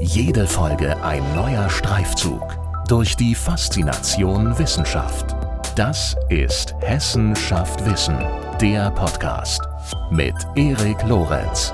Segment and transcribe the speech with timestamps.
[0.00, 2.56] Jede Folge ein neuer Streifzug
[2.86, 5.34] durch die Faszination Wissenschaft.
[5.74, 8.16] Das ist Hessen schafft Wissen,
[8.60, 9.60] der Podcast
[10.12, 11.72] mit Erik Lorenz.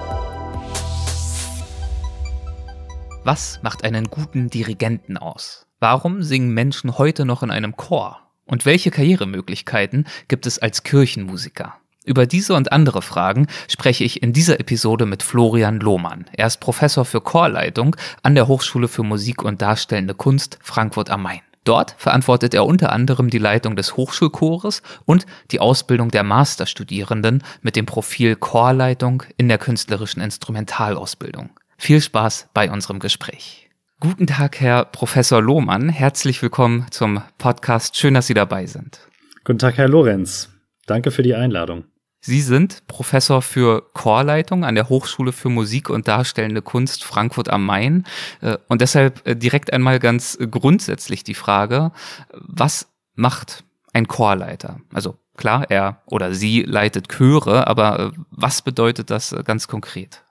[3.25, 5.67] Was macht einen guten Dirigenten aus?
[5.79, 8.21] Warum singen Menschen heute noch in einem Chor?
[8.47, 11.75] Und welche Karrieremöglichkeiten gibt es als Kirchenmusiker?
[12.05, 16.27] Über diese und andere Fragen spreche ich in dieser Episode mit Florian Lohmann.
[16.33, 21.23] Er ist Professor für Chorleitung an der Hochschule für Musik und Darstellende Kunst Frankfurt am
[21.23, 21.41] Main.
[21.65, 27.75] Dort verantwortet er unter anderem die Leitung des Hochschulchores und die Ausbildung der Masterstudierenden mit
[27.75, 31.51] dem Profil Chorleitung in der künstlerischen Instrumentalausbildung.
[31.79, 33.71] Viel Spaß bei unserem Gespräch.
[33.99, 35.89] Guten Tag, Herr Professor Lohmann.
[35.89, 37.97] Herzlich willkommen zum Podcast.
[37.97, 39.01] Schön, dass Sie dabei sind.
[39.45, 40.51] Guten Tag, Herr Lorenz.
[40.87, 41.85] Danke für die Einladung.
[42.27, 47.67] Sie sind Professor für Chorleitung an der Hochschule für Musik und Darstellende Kunst Frankfurt am
[47.67, 48.05] Main.
[48.41, 51.93] Äh, und deshalb äh, direkt einmal ganz grundsätzlich die Frage,
[52.33, 54.81] was macht ein Chorleiter?
[54.95, 60.23] Also klar, er oder sie leitet Chöre, aber äh, was bedeutet das ganz konkret?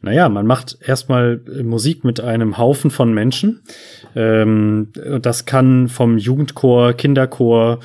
[0.00, 3.62] Naja, man macht erstmal Musik mit einem Haufen von Menschen.
[4.14, 7.80] Ähm, das kann vom Jugendchor, Kinderchor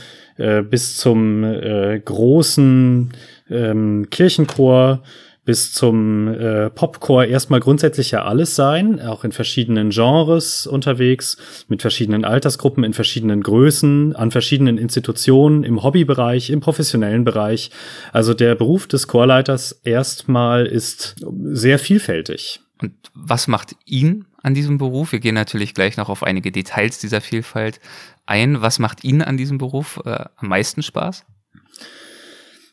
[0.70, 3.12] bis zum großen
[3.50, 5.04] ähm, Kirchenchor
[5.48, 11.38] bis zum äh, Popchor erstmal grundsätzlich ja alles sein, auch in verschiedenen Genres unterwegs,
[11.70, 17.72] mit verschiedenen Altersgruppen, in verschiedenen Größen, an verschiedenen Institutionen, im Hobbybereich, im professionellen Bereich.
[18.12, 21.16] Also der Beruf des Chorleiters erstmal ist
[21.54, 22.60] sehr vielfältig.
[22.82, 25.14] Und was macht ihn an diesem Beruf?
[25.14, 27.80] Wir gehen natürlich gleich noch auf einige Details dieser Vielfalt
[28.26, 28.62] ein.
[28.62, 31.26] Was macht ihn an diesem Beruf äh, am meisten Spaß?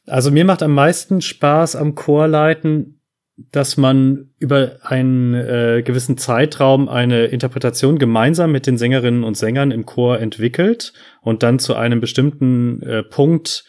[0.07, 3.01] Also mir macht am meisten Spaß am Chorleiten,
[3.51, 9.73] dass man über einen äh, gewissen Zeitraum eine Interpretation gemeinsam mit den Sängerinnen und Sängern
[9.73, 13.65] im Chor entwickelt und dann zu einem bestimmten äh, Punkt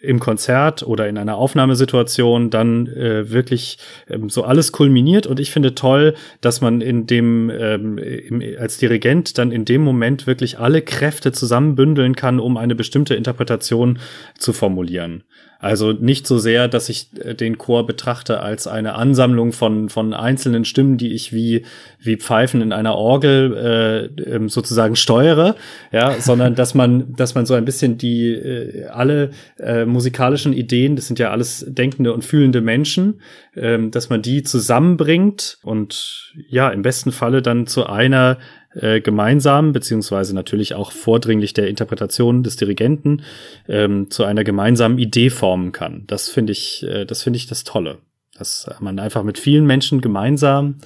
[0.00, 3.78] im Konzert oder in einer Aufnahmesituation dann äh, wirklich
[4.08, 5.26] ähm, so alles kulminiert.
[5.26, 9.82] Und ich finde toll, dass man in dem ähm, im, als Dirigent dann in dem
[9.82, 13.98] Moment wirklich alle Kräfte zusammenbündeln kann, um eine bestimmte Interpretation
[14.38, 15.24] zu formulieren.
[15.58, 20.12] Also nicht so sehr, dass ich äh, den Chor betrachte als eine Ansammlung von, von
[20.12, 21.64] einzelnen Stimmen, die ich wie,
[21.98, 25.56] wie Pfeifen in einer Orgel äh, ähm, sozusagen steuere,
[25.92, 30.96] ja, sondern dass man, dass man so ein bisschen die äh, alle äh, musikalischen Ideen,
[30.96, 33.20] das sind ja alles denkende und fühlende Menschen,
[33.54, 38.36] äh, dass man die zusammenbringt und ja, im besten Falle dann zu einer
[38.76, 43.22] äh, gemeinsam, beziehungsweise natürlich auch vordringlich der Interpretation des Dirigenten,
[43.68, 46.04] ähm, zu einer gemeinsamen Idee formen kann.
[46.06, 47.98] Das finde ich, äh, das finde ich das Tolle.
[48.38, 50.76] Dass man einfach mit vielen Menschen gemeinsam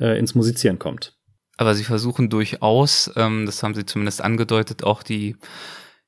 [0.00, 1.14] äh, ins Musizieren kommt.
[1.56, 5.36] Aber Sie versuchen durchaus, ähm, das haben Sie zumindest angedeutet, auch die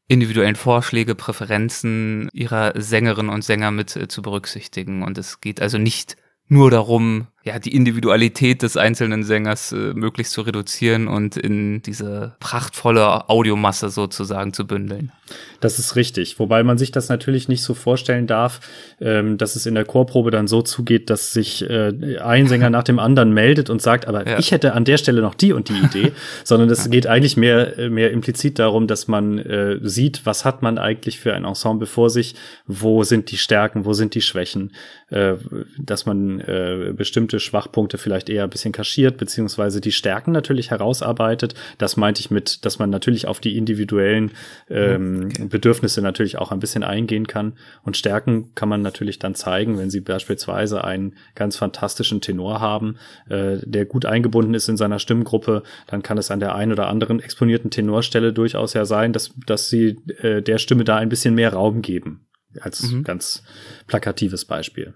[0.08, 5.02] individuellen Vorschläge, Präferenzen ihrer Sängerinnen und Sänger mit äh, zu berücksichtigen.
[5.02, 6.16] Und es geht also nicht
[6.48, 12.34] nur darum, ja, die Individualität des einzelnen Sängers äh, möglichst zu reduzieren und in diese
[12.40, 15.12] prachtvolle Audiomasse sozusagen zu bündeln.
[15.60, 16.38] Das ist richtig.
[16.38, 18.60] Wobei man sich das natürlich nicht so vorstellen darf,
[19.00, 22.82] ähm, dass es in der Chorprobe dann so zugeht, dass sich äh, ein Sänger nach
[22.82, 24.38] dem anderen meldet und sagt, aber ja.
[24.38, 26.12] ich hätte an der Stelle noch die und die Idee,
[26.44, 30.62] sondern es geht eigentlich mehr, äh, mehr implizit darum, dass man äh, sieht, was hat
[30.62, 32.34] man eigentlich für ein Ensemble vor sich,
[32.66, 34.72] wo sind die Stärken, wo sind die Schwächen,
[35.10, 35.34] äh,
[35.78, 40.70] dass man äh, bestimmte bestimmte Schwachpunkte vielleicht eher ein bisschen kaschiert, beziehungsweise die Stärken natürlich
[40.70, 41.54] herausarbeitet.
[41.78, 44.32] Das meinte ich mit, dass man natürlich auf die individuellen
[44.68, 45.46] ähm, okay.
[45.48, 47.54] Bedürfnisse natürlich auch ein bisschen eingehen kann.
[47.82, 52.96] Und Stärken kann man natürlich dann zeigen, wenn sie beispielsweise einen ganz fantastischen Tenor haben,
[53.28, 56.88] äh, der gut eingebunden ist in seiner Stimmgruppe, dann kann es an der einen oder
[56.88, 61.34] anderen exponierten Tenorstelle durchaus ja sein, dass, dass sie äh, der Stimme da ein bisschen
[61.34, 62.26] mehr Raum geben.
[62.60, 63.04] Als mhm.
[63.04, 63.42] ganz
[63.86, 64.94] plakatives Beispiel.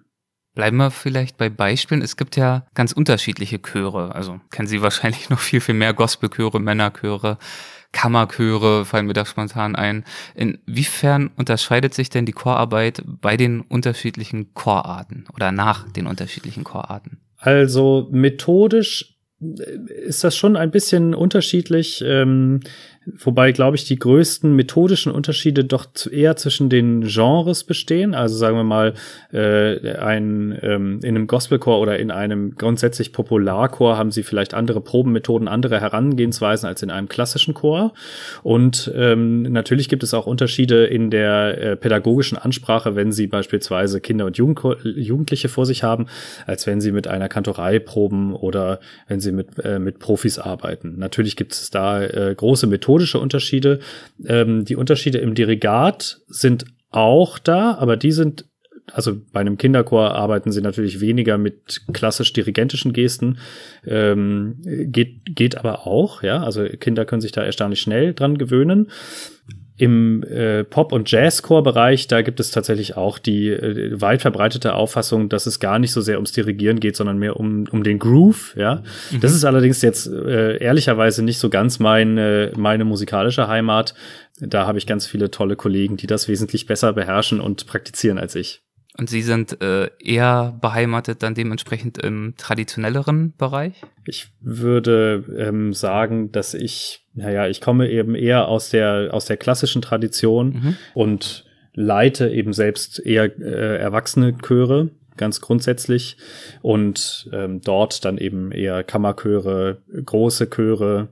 [0.54, 2.02] Bleiben wir vielleicht bei Beispielen.
[2.02, 4.14] Es gibt ja ganz unterschiedliche Chöre.
[4.14, 7.38] Also kennen Sie wahrscheinlich noch viel, viel mehr Gospelchöre, Männerchöre,
[7.92, 10.04] Kammerchöre, fallen mir da spontan ein.
[10.34, 17.18] Inwiefern unterscheidet sich denn die Chorarbeit bei den unterschiedlichen Chorarten oder nach den unterschiedlichen Chorarten?
[17.36, 22.04] Also methodisch ist das schon ein bisschen unterschiedlich.
[22.06, 22.60] Ähm,
[23.18, 28.14] wobei, glaube ich, die größten methodischen Unterschiede doch eher zwischen den Genres bestehen.
[28.14, 28.94] Also sagen wir mal,
[29.32, 34.80] äh, ein, ähm, in einem Gospelchor oder in einem grundsätzlich Popularchor haben sie vielleicht andere
[34.80, 37.92] Probenmethoden, andere Herangehensweisen als in einem klassischen Chor.
[38.42, 44.00] Und ähm, natürlich gibt es auch Unterschiede in der äh, pädagogischen Ansprache, wenn sie beispielsweise
[44.00, 46.06] Kinder und Jugend Jugendliche vor sich haben,
[46.46, 50.94] als wenn sie mit einer Kantorei proben oder wenn sie mit, äh, mit Profis arbeiten.
[50.98, 52.66] Natürlich gibt es da äh, große
[53.00, 53.80] methodische Unterschiede.
[54.24, 58.44] Ähm, die Unterschiede im Dirigat sind auch da, aber die sind
[58.92, 63.38] also bei einem Kinderchor arbeiten sie natürlich weniger mit klassisch dirigentischen Gesten,
[63.86, 68.90] ähm, geht, geht aber auch, ja, also Kinder können sich da erstaunlich schnell dran gewöhnen.
[69.80, 75.30] Im äh, Pop- und Jazzchor-Bereich, da gibt es tatsächlich auch die äh, weit verbreitete Auffassung,
[75.30, 78.54] dass es gar nicht so sehr ums Dirigieren geht, sondern mehr um, um den Groove.
[78.58, 79.20] Ja, mhm.
[79.20, 83.94] das ist allerdings jetzt äh, ehrlicherweise nicht so ganz meine, meine musikalische Heimat.
[84.38, 88.34] Da habe ich ganz viele tolle Kollegen, die das wesentlich besser beherrschen und praktizieren als
[88.34, 88.60] ich.
[88.98, 93.82] Und Sie sind äh, eher beheimatet dann dementsprechend im traditionelleren Bereich?
[94.04, 99.36] Ich würde ähm, sagen, dass ich, naja, ich komme eben eher aus der, aus der
[99.36, 100.76] klassischen Tradition mhm.
[100.94, 106.16] und leite eben selbst eher äh, erwachsene Chöre, ganz grundsätzlich.
[106.60, 111.10] Und ähm, dort dann eben eher Kammerchöre, große Chöre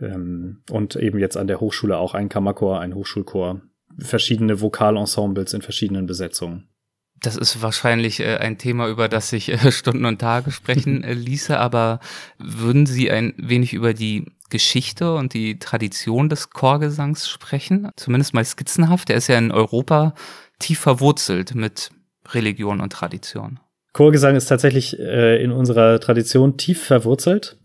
[0.00, 3.62] ähm, und eben jetzt an der Hochschule auch ein Kammerchor, ein Hochschulchor,
[3.98, 6.68] verschiedene Vokalensembles in verschiedenen Besetzungen.
[7.22, 11.14] Das ist wahrscheinlich äh, ein Thema, über das ich äh, Stunden und Tage sprechen äh,
[11.14, 12.00] ließe, aber
[12.38, 17.90] würden Sie ein wenig über die Geschichte und die Tradition des Chorgesangs sprechen?
[17.96, 19.08] Zumindest mal skizzenhaft.
[19.08, 20.14] Der ist ja in Europa
[20.58, 21.90] tief verwurzelt mit
[22.32, 23.60] Religion und Tradition.
[23.94, 27.58] Chorgesang ist tatsächlich in unserer Tradition tief verwurzelt.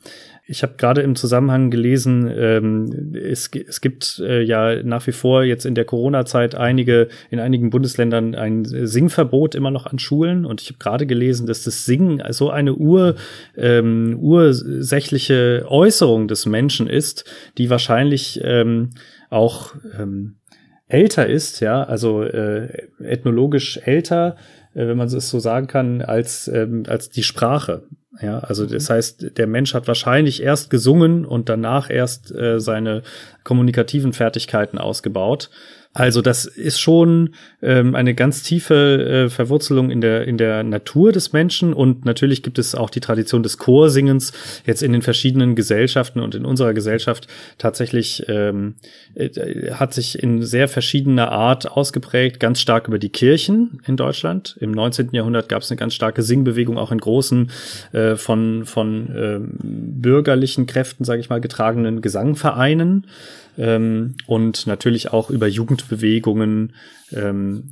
[0.49, 5.43] Ich habe gerade im Zusammenhang gelesen, ähm, es, es gibt äh, ja nach wie vor
[5.43, 10.45] jetzt in der Corona-Zeit einige, in einigen Bundesländern ein Singverbot immer noch an Schulen.
[10.45, 13.15] Und ich habe gerade gelesen, dass das Singen so eine ur,
[13.57, 17.25] ähm, ursächliche Äußerung des Menschen ist,
[17.57, 18.91] die wahrscheinlich ähm,
[19.29, 20.37] auch ähm,
[20.87, 24.37] älter ist, ja, also äh, ethnologisch älter,
[24.73, 27.83] äh, wenn man es so sagen kann, als, ähm, als die Sprache.
[28.21, 28.69] Ja, also mhm.
[28.69, 33.03] das heißt, der Mensch hat wahrscheinlich erst gesungen und danach erst äh, seine
[33.43, 35.49] kommunikativen Fertigkeiten ausgebaut.
[35.93, 37.31] Also das ist schon
[37.61, 42.43] ähm, eine ganz tiefe äh, Verwurzelung in der in der Natur des Menschen und natürlich
[42.43, 44.31] gibt es auch die Tradition des Chorsingens
[44.65, 48.75] jetzt in den verschiedenen Gesellschaften und in unserer Gesellschaft tatsächlich ähm,
[49.15, 54.55] äh, hat sich in sehr verschiedener Art ausgeprägt, ganz stark über die Kirchen in Deutschland.
[54.59, 55.09] Im 19.
[55.13, 57.49] Jahrhundert gab es eine ganz starke Singbewegung auch in großen
[57.93, 63.07] äh, von von äh, bürgerlichen Kräften, sage ich mal, getragenen Gesangvereinen
[63.57, 66.73] ähm, und natürlich auch über Jugendbewegungen.
[67.11, 67.63] Ähm,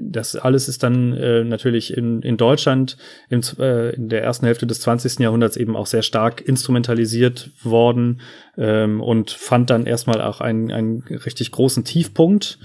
[0.00, 2.96] das alles ist dann äh, natürlich in, in Deutschland
[3.28, 5.20] im, äh, in der ersten Hälfte des 20.
[5.20, 8.20] Jahrhunderts eben auch sehr stark instrumentalisiert worden
[8.56, 12.58] ähm, und fand dann erstmal auch einen, einen richtig großen Tiefpunkt,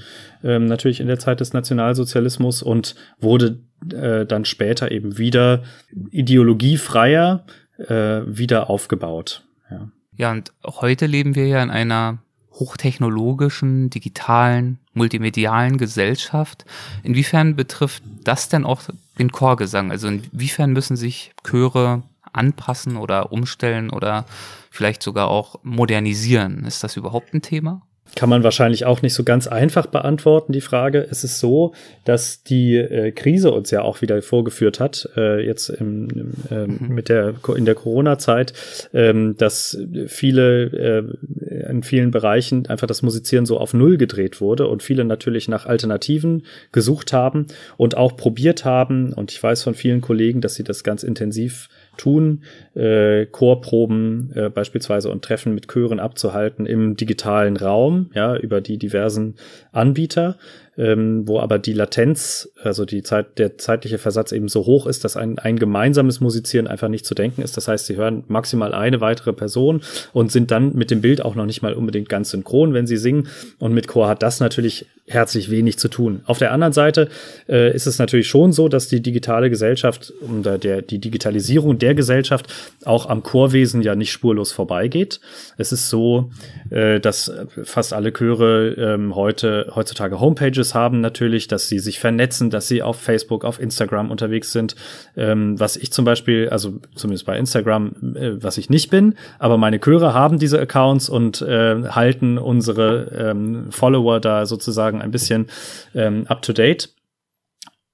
[0.44, 3.60] ähm, natürlich in der Zeit des Nationalsozialismus und wurde
[3.94, 5.64] äh, dann später eben wieder
[6.12, 7.46] ideologiefreier
[7.78, 9.44] äh, wieder aufgebaut.
[9.72, 9.90] Ja.
[10.18, 12.18] Ja, und heute leben wir ja in einer
[12.60, 16.66] hochtechnologischen, digitalen, multimedialen Gesellschaft.
[17.04, 18.82] Inwiefern betrifft das denn auch
[19.20, 19.92] den Chorgesang?
[19.92, 24.26] Also inwiefern müssen sich Chöre anpassen oder umstellen oder
[24.70, 26.66] vielleicht sogar auch modernisieren?
[26.66, 27.82] Ist das überhaupt ein Thema?
[28.16, 31.06] Kann man wahrscheinlich auch nicht so ganz einfach beantworten, die Frage.
[31.10, 31.74] Es ist so,
[32.06, 36.68] dass die äh, Krise uns ja auch wieder vorgeführt hat, äh, jetzt im, im, äh,
[36.68, 36.96] mhm.
[36.96, 38.54] mit der, in der Corona-Zeit,
[38.94, 44.68] ähm, dass viele äh, in vielen Bereichen einfach das Musizieren so auf Null gedreht wurde
[44.68, 47.48] und viele natürlich nach Alternativen gesucht haben
[47.78, 49.14] und auch probiert haben.
[49.14, 52.44] Und ich weiß von vielen Kollegen, dass sie das ganz intensiv tun,
[52.76, 58.78] äh, Chorproben äh, beispielsweise und Treffen mit Chören abzuhalten im digitalen Raum, ja, über die
[58.78, 59.36] diversen
[59.72, 60.38] Anbieter
[60.78, 65.04] ähm, wo aber die Latenz, also die Zeit, der zeitliche Versatz eben so hoch ist,
[65.04, 67.58] dass ein, ein gemeinsames Musizieren einfach nicht zu denken ist.
[67.58, 69.82] Das heißt, sie hören maximal eine weitere Person
[70.14, 72.98] und sind dann mit dem Bild auch noch nicht mal unbedingt ganz synchron, wenn sie
[72.98, 73.28] singen.
[73.58, 76.22] Und mit Chor hat das natürlich herzlich wenig zu tun.
[76.26, 77.10] Auf der anderen Seite
[77.48, 81.87] äh, ist es natürlich schon so, dass die digitale Gesellschaft oder der, die Digitalisierung der
[81.88, 82.54] der Gesellschaft
[82.84, 85.22] auch am Chorwesen ja nicht spurlos vorbeigeht.
[85.58, 86.32] Es ist so,
[86.70, 87.32] äh, dass
[87.64, 92.84] fast alle Chöre ähm, heute heutzutage Homepages haben natürlich, dass sie sich vernetzen, dass sie
[92.84, 94.76] auf Facebook, auf Instagram unterwegs sind.
[95.16, 99.58] Ähm, was ich zum Beispiel, also zumindest bei Instagram, äh, was ich nicht bin, aber
[99.58, 105.48] meine Chöre haben diese Accounts und äh, halten unsere ähm, Follower da sozusagen ein bisschen
[105.96, 106.90] ähm, up to date.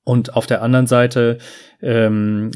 [0.06, 1.38] Und auf der anderen Seite
[1.84, 2.50] ähm,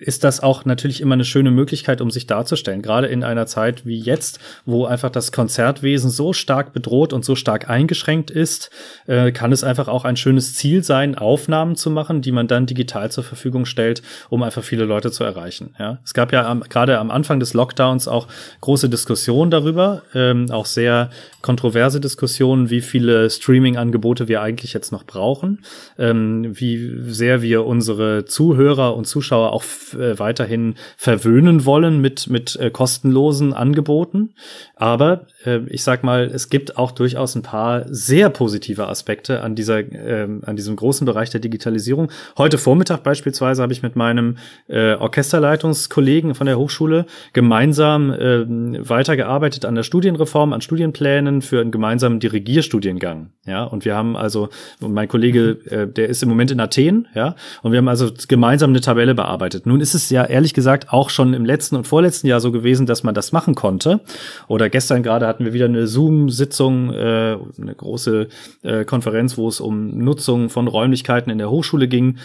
[0.00, 2.82] ist das auch natürlich immer eine schöne Möglichkeit, um sich darzustellen.
[2.82, 7.34] Gerade in einer Zeit wie jetzt, wo einfach das Konzertwesen so stark bedroht und so
[7.34, 8.70] stark eingeschränkt ist,
[9.06, 12.66] äh, kann es einfach auch ein schönes Ziel sein, Aufnahmen zu machen, die man dann
[12.66, 15.74] digital zur Verfügung stellt, um einfach viele Leute zu erreichen.
[15.78, 15.98] Ja?
[16.04, 18.28] Es gab ja gerade am Anfang des Lockdowns auch
[18.60, 21.08] große Diskussionen darüber, ähm, auch sehr
[21.40, 25.64] kontroverse Diskussionen, wie viele Streaming-Angebote wir eigentlich jetzt noch brauchen,
[25.98, 29.64] ähm, wie sehr wir unsere Zuhörer Hörer und Zuschauer auch
[29.94, 34.34] äh, weiterhin verwöhnen wollen mit, mit äh, kostenlosen Angeboten.
[34.76, 39.54] Aber äh, ich sag mal, es gibt auch durchaus ein paar sehr positive Aspekte an
[39.54, 42.10] dieser, äh, an diesem großen Bereich der Digitalisierung.
[42.36, 44.38] Heute Vormittag beispielsweise habe ich mit meinem
[44.68, 48.44] äh, Orchesterleitungskollegen von der Hochschule gemeinsam äh,
[48.88, 53.30] weitergearbeitet an der Studienreform, an Studienplänen für einen gemeinsamen Dirigierstudiengang.
[53.46, 54.48] Ja, und wir haben also,
[54.80, 58.63] mein Kollege, äh, der ist im Moment in Athen, ja, und wir haben also gemeinsam
[58.70, 59.66] eine Tabelle bearbeitet.
[59.66, 62.86] Nun ist es ja ehrlich gesagt auch schon im letzten und vorletzten Jahr so gewesen,
[62.86, 64.00] dass man das machen konnte.
[64.48, 68.28] Oder gestern gerade hatten wir wieder eine Zoom-Sitzung, äh, eine große
[68.62, 72.18] äh, Konferenz, wo es um Nutzung von Räumlichkeiten in der Hochschule ging.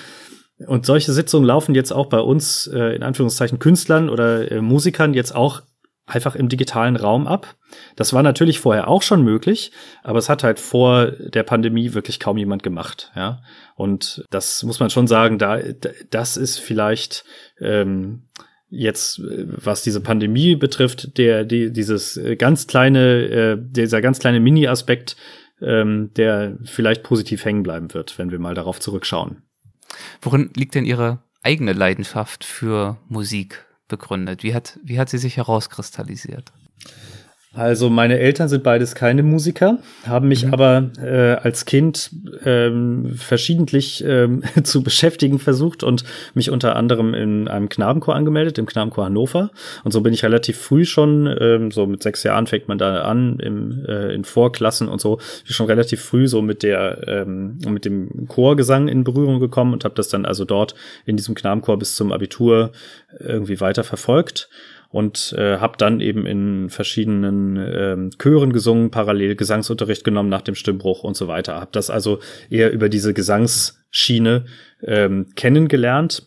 [0.67, 5.13] Und solche Sitzungen laufen jetzt auch bei uns, äh, in Anführungszeichen, Künstlern oder äh, Musikern
[5.13, 5.62] jetzt auch
[6.09, 7.55] einfach im digitalen Raum ab.
[7.95, 9.71] Das war natürlich vorher auch schon möglich,
[10.03, 13.41] aber es hat halt vor der Pandemie wirklich kaum jemand gemacht, ja.
[13.75, 15.59] Und das muss man schon sagen, da
[16.09, 17.23] das ist vielleicht
[17.59, 18.23] ähm,
[18.69, 25.15] jetzt, was diese Pandemie betrifft, der die, dieses ganz kleine, äh, dieser ganz kleine Mini-Aspekt,
[25.61, 29.43] ähm, der vielleicht positiv hängen bleiben wird, wenn wir mal darauf zurückschauen.
[30.21, 33.65] Worin liegt denn Ihre eigene Leidenschaft für Musik?
[33.89, 34.43] Begründet?
[34.43, 36.53] Wie hat, wie hat sie sich herauskristallisiert?
[37.56, 40.53] Also meine Eltern sind beides keine Musiker, haben mich mhm.
[40.53, 42.12] aber äh, als Kind
[42.46, 46.03] ähm, verschiedentlich ähm, zu beschäftigen versucht und
[46.36, 49.50] mich unter anderem in einem Knabenchor angemeldet, im Knabenchor Hannover.
[49.84, 53.01] Und so bin ich relativ früh schon, ähm, so mit sechs Jahren fängt man da
[53.01, 57.84] an, im, äh, in Vorklassen und so, schon relativ früh so mit der ähm, mit
[57.84, 60.75] dem Chorgesang in Berührung gekommen und habe das dann also dort
[61.08, 62.74] in diesem Knabenchor bis zum Abitur
[63.20, 64.50] irgendwie weiter verfolgt
[64.89, 70.55] und äh, habe dann eben in verschiedenen ähm, Chören gesungen, parallel Gesangsunterricht genommen nach dem
[70.55, 71.55] Stimmbruch und so weiter.
[71.55, 72.19] Habe das also
[72.50, 74.46] eher über diese Gesangsschiene
[74.84, 76.25] ähm, kennengelernt.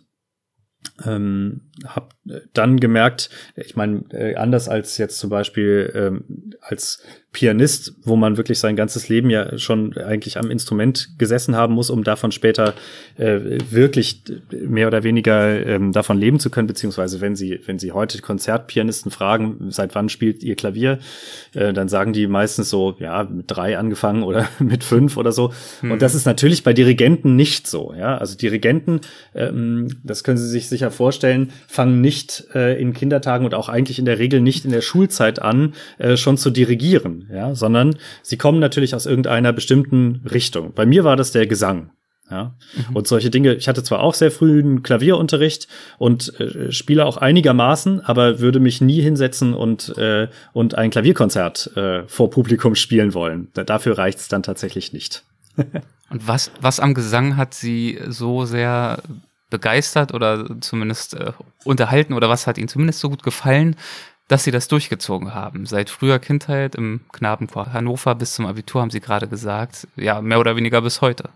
[1.05, 2.09] Ähm, habe
[2.53, 7.03] dann gemerkt, ich meine, äh, anders als jetzt zum Beispiel ähm, als
[7.33, 11.89] Pianist, wo man wirklich sein ganzes Leben ja schon eigentlich am Instrument gesessen haben muss,
[11.89, 12.75] um davon später
[13.17, 17.93] äh, wirklich mehr oder weniger ähm, davon leben zu können, beziehungsweise wenn sie, wenn sie
[17.93, 20.99] heute Konzertpianisten fragen, seit wann spielt ihr Klavier,
[21.55, 25.55] äh, dann sagen die meistens so, ja, mit drei angefangen oder mit fünf oder so.
[25.81, 25.93] Mhm.
[25.93, 28.19] Und das ist natürlich bei Dirigenten nicht so, ja.
[28.19, 29.01] Also Dirigenten,
[29.35, 33.99] ähm, das können Sie sich sicher vorstellen, fangen nicht äh, in Kindertagen und auch eigentlich
[33.99, 37.03] in der Regel nicht in der Schulzeit an, äh, schon zu dirigieren
[37.33, 40.73] ja, sondern sie kommen natürlich aus irgendeiner bestimmten Richtung.
[40.75, 41.91] Bei mir war das der Gesang.
[42.31, 42.97] Ja, mhm.
[42.97, 43.55] und solche Dinge.
[43.55, 48.59] Ich hatte zwar auch sehr früh einen Klavierunterricht und äh, spiele auch einigermaßen, aber würde
[48.59, 53.49] mich nie hinsetzen und äh, und ein Klavierkonzert äh, vor Publikum spielen wollen.
[53.53, 55.25] Da, dafür reicht's dann tatsächlich nicht.
[56.11, 59.03] und was was am Gesang hat Sie so sehr
[59.53, 61.33] begeistert oder zumindest äh,
[61.65, 63.77] unterhalten oder was hat Ihnen zumindest so gut gefallen,
[64.29, 65.67] dass sie das durchgezogen haben.
[65.67, 70.41] Seit früher Kindheit im Knabenchor Hannover bis zum Abitur haben sie gerade gesagt, ja, mehr
[70.41, 71.29] oder weniger bis heute.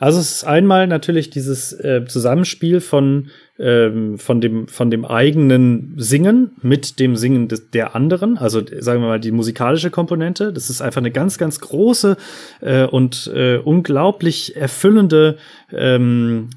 [0.00, 5.94] Also es ist einmal natürlich dieses äh, Zusammenspiel von ähm, von dem von dem eigenen
[5.96, 10.52] Singen mit dem Singen des, der anderen, also sagen wir mal die musikalische Komponente.
[10.52, 12.16] Das ist einfach eine ganz ganz große
[12.60, 15.36] äh, und äh, unglaublich erfüllende
[15.72, 16.50] ähm,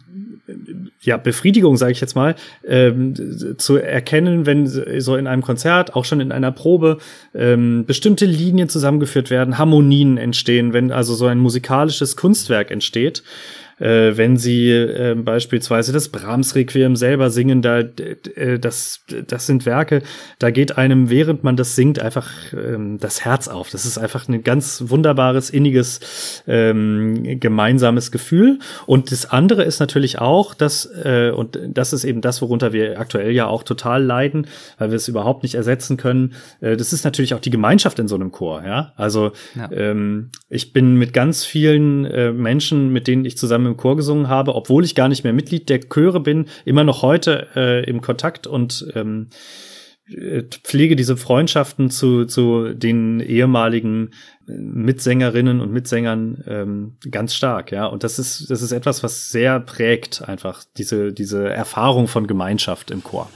[1.02, 2.36] ja, Befriedigung, sage ich jetzt mal,
[2.68, 6.98] ähm, zu erkennen, wenn so in einem Konzert, auch schon in einer Probe,
[7.34, 13.24] ähm, bestimmte Linien zusammengeführt werden, Harmonien entstehen, wenn also so ein musikalisches Kunstwerk entsteht.
[13.82, 20.04] Äh, wenn sie äh, beispielsweise das Brahms-Requiem selber singen, da, äh, das, das sind Werke,
[20.40, 23.72] da geht einem, während man das singt, einfach ähm, das Herz auf.
[23.72, 28.60] Das ist einfach ein ganz wunderbares, inniges, ähm, gemeinsames Gefühl.
[28.86, 33.00] Und das andere ist natürlich auch, dass, äh, und das ist eben das, worunter wir
[33.00, 34.48] aktuell ja auch total leiden,
[34.78, 36.34] weil wir es überhaupt nicht ersetzen können.
[36.60, 38.94] Äh, das ist natürlich auch die Gemeinschaft in so einem Chor, ja.
[38.96, 39.72] Also ja.
[39.72, 44.28] Ähm, ich bin mit ganz vielen äh, Menschen, mit denen ich zusammen im Chor gesungen
[44.28, 48.02] habe, obwohl ich gar nicht mehr Mitglied der Chöre bin, immer noch heute äh, im
[48.02, 49.30] Kontakt und ähm,
[50.08, 54.12] äh, pflege diese Freundschaften zu, zu den ehemaligen
[54.46, 57.86] Mitsängerinnen und Mitsängern ähm, ganz stark, ja.
[57.86, 62.92] Und das ist, das ist etwas, was sehr prägt, einfach diese, diese Erfahrung von Gemeinschaft
[62.92, 63.30] im Chor.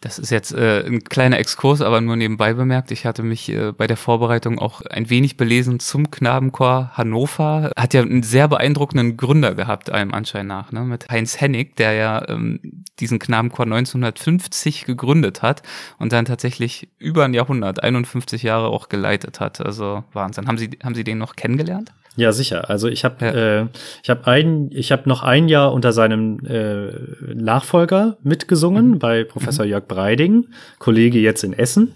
[0.00, 2.92] Das ist jetzt äh, ein kleiner Exkurs, aber nur nebenbei bemerkt.
[2.92, 7.72] Ich hatte mich äh, bei der Vorbereitung auch ein wenig belesen zum Knabenchor Hannover.
[7.76, 10.82] Hat ja einen sehr beeindruckenden Gründer gehabt, allem Anschein nach, ne?
[10.84, 12.60] mit Heinz Hennig, der ja ähm,
[13.00, 15.62] diesen Knabenchor 1950 gegründet hat
[15.98, 19.60] und dann tatsächlich über ein Jahrhundert, 51 Jahre auch geleitet hat.
[19.60, 20.46] Also Wahnsinn.
[20.46, 21.92] Haben Sie, haben Sie den noch kennengelernt?
[22.16, 22.68] Ja, sicher.
[22.68, 23.60] Also ich habe ja.
[23.62, 23.66] äh,
[24.02, 26.90] ich habe ein ich habe noch ein Jahr unter seinem äh,
[27.34, 28.98] Nachfolger mitgesungen mhm.
[28.98, 29.70] bei Professor mhm.
[29.70, 30.48] Jörg Breiding,
[30.78, 31.94] Kollege jetzt in Essen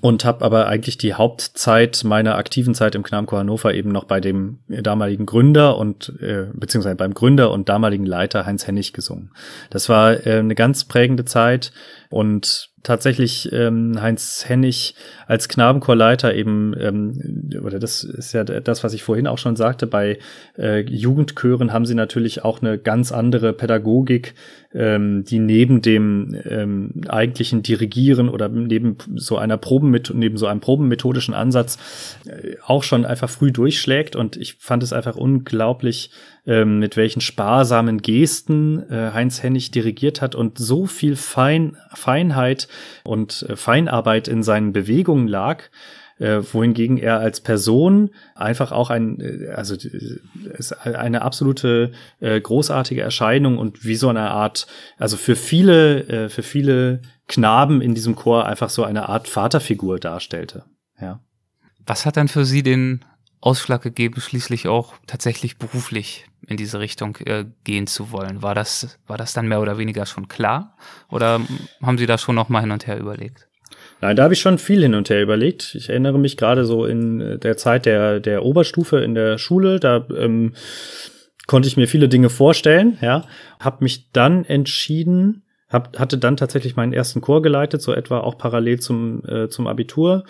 [0.00, 4.20] und habe aber eigentlich die Hauptzeit meiner aktiven Zeit im Knabenchor Hannover eben noch bei
[4.20, 9.30] dem damaligen Gründer und äh, beziehungsweise beim Gründer und damaligen Leiter Heinz Hennig gesungen.
[9.70, 11.72] Das war äh, eine ganz prägende Zeit
[12.10, 14.94] und tatsächlich ähm, Heinz Hennig
[15.26, 19.86] als Knabenchorleiter eben, ähm, oder das ist ja das, was ich vorhin auch schon sagte,
[19.86, 20.18] bei
[20.58, 24.34] äh, Jugendchören haben sie natürlich auch eine ganz andere Pädagogik,
[24.74, 30.60] ähm, die neben dem ähm, eigentlichen Dirigieren oder neben so einer Probenmet neben so einem
[30.60, 31.78] probenmethodischen Ansatz
[32.26, 34.16] äh, auch schon einfach früh durchschlägt.
[34.16, 36.10] Und ich fand es einfach unglaublich
[36.46, 42.68] ähm, mit welchen sparsamen Gesten äh, Heinz Hennig dirigiert hat und so viel Fein, Feinheit
[43.04, 45.64] und äh, Feinarbeit in seinen Bewegungen lag,
[46.18, 50.18] äh, wohingegen er als Person einfach auch ein, äh, also äh,
[50.56, 54.66] ist eine absolute äh, großartige Erscheinung und wie so eine Art,
[54.98, 59.98] also für viele, äh, für viele Knaben in diesem Chor einfach so eine Art Vaterfigur
[59.98, 60.64] darstellte.
[61.00, 61.20] Ja.
[61.86, 63.04] Was hat dann für Sie den
[63.42, 68.40] Ausschlag gegeben, schließlich auch tatsächlich beruflich in diese Richtung äh, gehen zu wollen.
[68.40, 70.76] War das, war das dann mehr oder weniger schon klar?
[71.10, 71.40] Oder
[71.82, 73.48] haben Sie da schon noch mal hin und her überlegt?
[74.00, 75.74] Nein, da habe ich schon viel hin und her überlegt.
[75.74, 80.06] Ich erinnere mich gerade so in der Zeit der, der Oberstufe in der Schule, da
[80.16, 80.54] ähm,
[81.46, 83.24] konnte ich mir viele Dinge vorstellen, ja,
[83.60, 88.36] habe mich dann entschieden, hab, hatte dann tatsächlich meinen ersten Chor geleitet, so etwa auch
[88.36, 90.24] parallel zum, äh, zum Abitur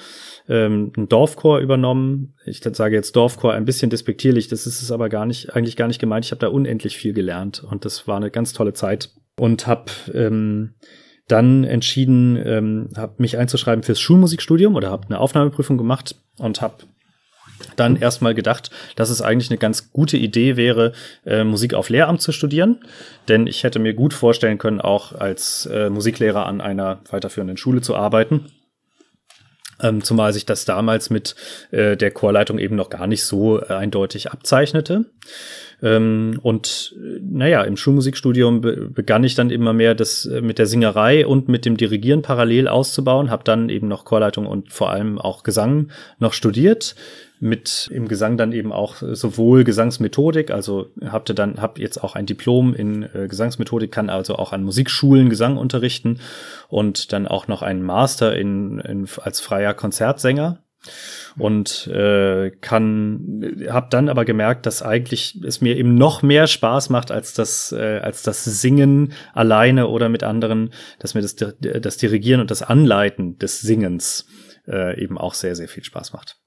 [0.48, 2.34] ähm, einen Dorfchor übernommen.
[2.44, 5.88] Ich sage jetzt Dorfchor ein bisschen despektierlich, das ist es aber gar nicht, eigentlich gar
[5.88, 6.24] nicht gemeint.
[6.24, 9.86] Ich habe da unendlich viel gelernt und das war eine ganz tolle Zeit und habe
[10.14, 10.74] ähm,
[11.28, 16.84] dann entschieden, ähm, habe mich einzuschreiben fürs Schulmusikstudium oder habe eine Aufnahmeprüfung gemacht und habe
[17.76, 20.92] dann erstmal gedacht, dass es eigentlich eine ganz gute Idee wäre,
[21.24, 22.80] äh, Musik auf Lehramt zu studieren.
[23.28, 27.80] Denn ich hätte mir gut vorstellen können, auch als äh, Musiklehrer an einer weiterführenden Schule
[27.80, 28.46] zu arbeiten.
[29.82, 31.34] Ähm, zumal sich das damals mit
[31.72, 35.06] äh, der Chorleitung eben noch gar nicht so äh, eindeutig abzeichnete.
[35.82, 40.58] Ähm, und äh, naja, im Schulmusikstudium be begann ich dann immer mehr das äh, mit
[40.58, 44.90] der Singerei und mit dem Dirigieren parallel auszubauen, habe dann eben noch Chorleitung und vor
[44.90, 46.94] allem auch Gesang noch studiert
[47.42, 52.24] mit im Gesang dann eben auch sowohl Gesangsmethodik, also habte dann hab jetzt auch ein
[52.24, 56.20] Diplom in äh, Gesangsmethodik, kann also auch an Musikschulen Gesang unterrichten
[56.68, 60.62] und dann auch noch einen Master in, in als freier Konzertsänger
[61.36, 66.90] und äh, kann habe dann aber gemerkt, dass eigentlich es mir eben noch mehr Spaß
[66.90, 71.96] macht als das äh, als das Singen alleine oder mit anderen, dass mir das das
[71.96, 74.26] Dirigieren und das Anleiten des Singens
[74.68, 76.41] äh, eben auch sehr sehr viel Spaß macht.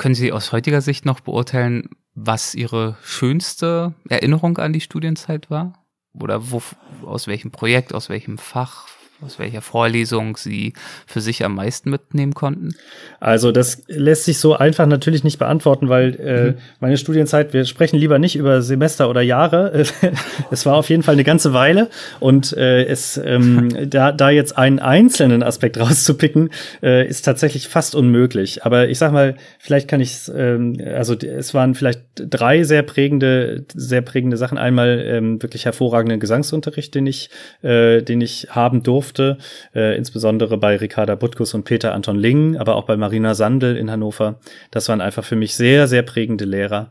[0.00, 5.84] Können Sie aus heutiger Sicht noch beurteilen, was Ihre schönste Erinnerung an die Studienzeit war?
[6.14, 6.62] Oder wo,
[7.04, 8.88] aus welchem Projekt, aus welchem Fach,
[9.24, 10.72] aus welcher Vorlesung Sie
[11.06, 12.74] für sich am meisten mitnehmen konnten?
[13.20, 16.54] Also das lässt sich so einfach natürlich nicht beantworten, weil äh, mhm.
[16.80, 19.84] meine Studienzeit, wir sprechen lieber nicht über Semester oder Jahre.
[20.50, 24.56] es war auf jeden Fall eine ganze Weile und äh, es ähm, da, da jetzt
[24.56, 26.50] einen einzelnen Aspekt rauszupicken,
[26.82, 28.64] äh, ist tatsächlich fast unmöglich.
[28.64, 33.64] Aber ich sag mal, vielleicht kann ich ähm, also es waren vielleicht drei sehr prägende,
[33.74, 34.58] sehr prägende Sachen.
[34.58, 37.30] Einmal ähm, wirklich hervorragenden Gesangsunterricht, den ich,
[37.62, 39.38] äh, den ich haben durfte durfte,
[39.74, 43.90] äh, insbesondere bei Ricarda Butkus und Peter Anton Ling, aber auch bei Marina Sandel in
[43.90, 44.38] Hannover.
[44.70, 46.90] Das waren einfach für mich sehr, sehr prägende Lehrer.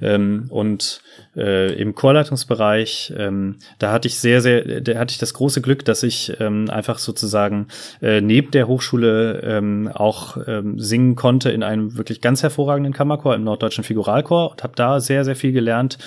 [0.00, 1.02] Ähm, und
[1.36, 5.84] äh, im Chorleitungsbereich, ähm, da hatte ich sehr, sehr, da hatte ich das große Glück,
[5.84, 7.68] dass ich ähm, einfach sozusagen
[8.00, 13.34] äh, neben der Hochschule ähm, auch ähm, singen konnte in einem wirklich ganz hervorragenden Kammerchor
[13.34, 15.98] im Norddeutschen Figuralchor und habe da sehr, sehr viel gelernt.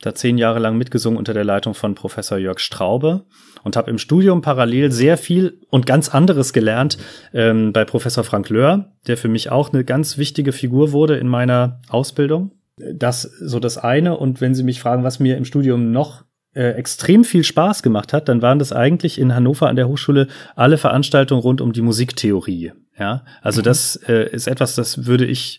[0.00, 3.24] Da zehn Jahre lang mitgesungen unter der Leitung von Professor Jörg Straube
[3.68, 6.96] und habe im Studium parallel sehr viel und ganz anderes gelernt
[7.34, 11.28] ähm, bei Professor Frank Löhr, der für mich auch eine ganz wichtige Figur wurde in
[11.28, 12.52] meiner Ausbildung.
[12.94, 14.16] Das so das eine.
[14.16, 18.14] Und wenn Sie mich fragen, was mir im Studium noch äh, extrem viel Spaß gemacht
[18.14, 21.82] hat, dann waren das eigentlich in Hannover an der Hochschule alle Veranstaltungen rund um die
[21.82, 22.72] Musiktheorie.
[22.98, 23.64] Ja, also mhm.
[23.64, 25.58] das äh, ist etwas, das würde ich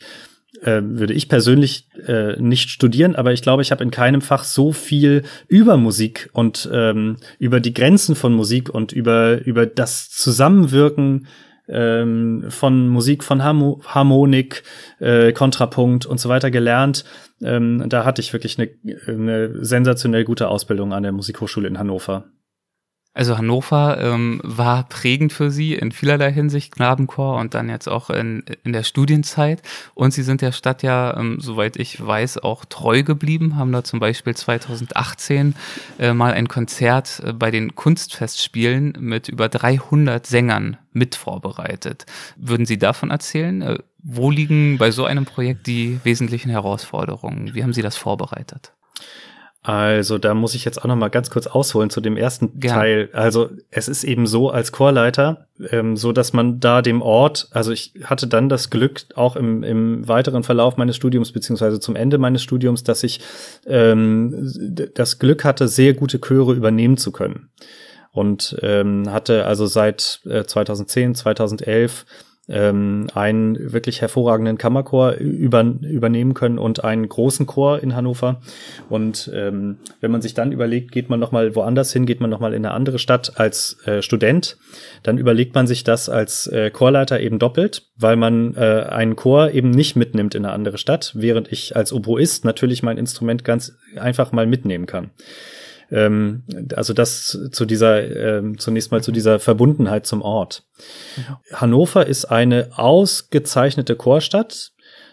[0.61, 4.43] äh, würde ich persönlich äh, nicht studieren, aber ich glaube, ich habe in keinem Fach
[4.43, 10.09] so viel über Musik und ähm, über die Grenzen von Musik und über über das
[10.09, 11.27] Zusammenwirken
[11.69, 14.63] ähm, von Musik, von Harmo Harmonik,
[14.99, 17.05] äh, Kontrapunkt und so weiter gelernt.
[17.41, 18.69] Ähm, da hatte ich wirklich eine,
[19.07, 22.25] eine sensationell gute Ausbildung an der Musikhochschule in Hannover.
[23.13, 28.11] Also Hannover ähm, war prägend für Sie in vielerlei Hinsicht, Knabenchor und dann jetzt auch
[28.11, 29.63] in, in der Studienzeit.
[29.95, 33.83] Und Sie sind der Stadt ja, ähm, soweit ich weiß, auch treu geblieben, haben da
[33.83, 35.55] zum Beispiel 2018
[35.97, 42.05] äh, mal ein Konzert äh, bei den Kunstfestspielen mit über 300 Sängern mit vorbereitet.
[42.37, 43.61] Würden Sie davon erzählen?
[43.63, 47.55] Äh, wo liegen bei so einem Projekt die wesentlichen Herausforderungen?
[47.55, 48.71] Wie haben Sie das vorbereitet?
[49.61, 52.79] Also da muss ich jetzt auch noch mal ganz kurz ausholen zu dem ersten Gerne.
[52.79, 53.09] Teil.
[53.11, 57.73] Also es ist eben so als Chorleiter, ähm, so dass man da dem Ort, also
[57.73, 62.17] ich hatte dann das Glück auch im, im weiteren Verlauf meines Studiums beziehungsweise zum Ende
[62.17, 63.19] meines Studiums, dass ich
[63.67, 64.49] ähm,
[64.93, 67.49] das Glück hatte, sehr gute Chöre übernehmen zu können
[68.11, 72.05] und ähm, hatte also seit äh, 2010, 2011
[72.49, 78.41] ähm, einen wirklich hervorragenden Kammerchor über, übernehmen können und einen großen Chor in Hannover.
[78.89, 82.53] Und ähm, wenn man sich dann überlegt, geht man nochmal woanders hin, geht man nochmal
[82.53, 84.57] in eine andere Stadt als äh, Student,
[85.03, 89.51] dann überlegt man sich das als äh, Chorleiter eben doppelt, weil man äh, einen Chor
[89.51, 93.77] eben nicht mitnimmt in eine andere Stadt, während ich als Oboist natürlich mein Instrument ganz
[93.95, 95.11] einfach mal mitnehmen kann.
[95.91, 96.43] Ähm,
[96.75, 100.63] also das zu dieser, ähm, zunächst mal zu dieser Verbundenheit zum Ort.
[101.17, 101.55] Mhm.
[101.55, 104.71] Hannover ist eine ausgezeichnete Chorstadt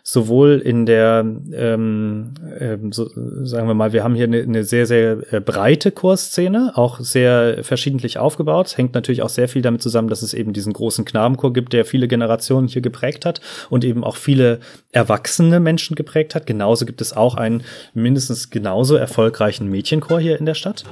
[0.09, 3.11] sowohl in der, ähm, äh, so,
[3.45, 7.65] sagen wir mal, wir haben hier eine, eine sehr, sehr äh, breite Chorszene, auch sehr
[7.65, 8.77] verschiedentlich aufgebaut.
[8.77, 11.85] Hängt natürlich auch sehr viel damit zusammen, dass es eben diesen großen Knabenchor gibt, der
[11.85, 14.61] viele Generationen hier geprägt hat und eben auch viele
[14.93, 16.47] erwachsene Menschen geprägt hat.
[16.47, 20.85] Genauso gibt es auch einen mindestens genauso erfolgreichen Mädchenchor hier in der Stadt.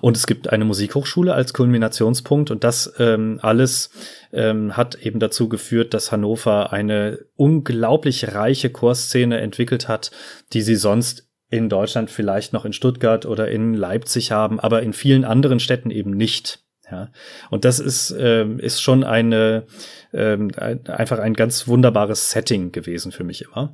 [0.00, 3.90] Und es gibt eine Musikhochschule als Kulminationspunkt und das ähm, alles
[4.32, 10.10] ähm, hat eben dazu geführt, dass Hannover eine unglaublich reiche Chorszene entwickelt hat,
[10.52, 14.94] die sie sonst in Deutschland vielleicht noch in Stuttgart oder in Leipzig haben, aber in
[14.94, 16.60] vielen anderen Städten eben nicht.
[16.92, 17.08] Ja,
[17.50, 19.64] und das ist, ähm, ist schon eine,
[20.12, 20.50] ähm,
[20.86, 23.72] einfach ein ganz wunderbares Setting gewesen für mich immer.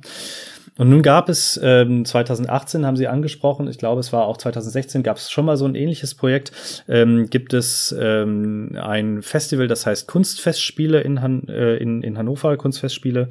[0.77, 5.03] Und nun gab es ähm, 2018, haben Sie angesprochen, ich glaube, es war auch 2016,
[5.03, 6.53] gab es schon mal so ein ähnliches Projekt.
[6.87, 12.55] Ähm, gibt es ähm, ein Festival, das heißt Kunstfestspiele in, Han äh, in, in Hannover,
[12.55, 13.27] Kunstfestspiele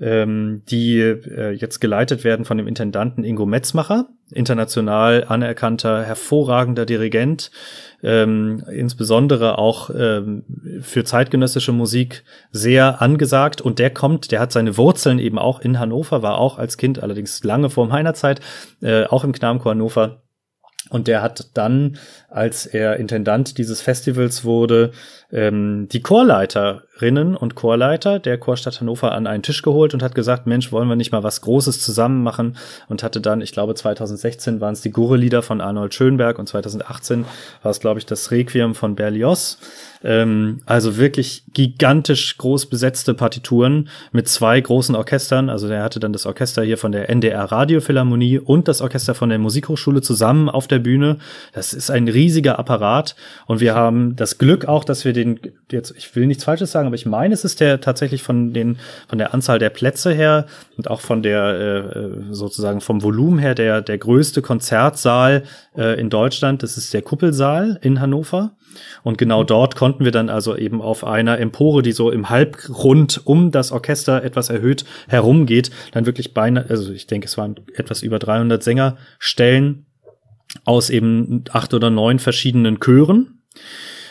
[0.00, 7.50] ähm, die äh, jetzt geleitet werden von dem Intendanten Ingo Metzmacher, international anerkannter, hervorragender Dirigent,
[8.02, 10.44] ähm, insbesondere auch ähm,
[10.80, 13.60] für zeitgenössische Musik sehr angesagt.
[13.60, 17.02] Und der kommt, der hat seine Wurzeln eben auch in Hannover, war auch als Kind,
[17.02, 18.40] allerdings lange vor meiner Zeit,
[18.82, 20.22] äh, auch im Knabenchor Hannover
[20.90, 24.92] und der hat dann, als er Intendant dieses Festivals wurde,
[25.32, 26.00] ähm, die
[26.96, 30.88] Chorleiterinnen und Chorleiter der Chorstadt Hannover an einen Tisch geholt und hat gesagt, Mensch, wollen
[30.88, 32.56] wir nicht mal was Großes zusammen machen?
[32.88, 37.24] Und hatte dann, ich glaube 2016 waren es die Gurre-Lieder von Arnold Schönberg und 2018
[37.62, 39.58] war es, glaube ich, das Requiem von Berlioz.
[40.04, 45.50] Ähm, also wirklich gigantisch groß besetzte Partituren mit zwei großen Orchestern.
[45.50, 49.28] Also der hatte dann das Orchester hier von der NDR Radiophilharmonie und das Orchester von
[49.28, 51.18] der Musikhochschule zusammen auf der Bühne.
[51.52, 55.94] Das ist ein riesiger Apparat und wir haben das Glück auch, dass wir den jetzt,
[55.96, 59.18] ich will nichts Falsches sagen, aber ich meine, es ist der tatsächlich von den von
[59.18, 60.46] der Anzahl der Plätze her
[60.76, 65.44] und auch von der äh, sozusagen vom Volumen her der der größte Konzertsaal
[65.76, 66.62] äh, in Deutschland.
[66.62, 68.56] Das ist der Kuppelsaal in Hannover.
[69.02, 69.46] Und genau mhm.
[69.46, 73.72] dort konnten wir dann also eben auf einer Empore, die so im Halbrund um das
[73.72, 78.62] Orchester etwas erhöht herumgeht, dann wirklich beinahe, also ich denke, es waren etwas über 300
[78.62, 79.86] Sänger stellen
[80.64, 83.42] aus eben acht oder neun verschiedenen Chören.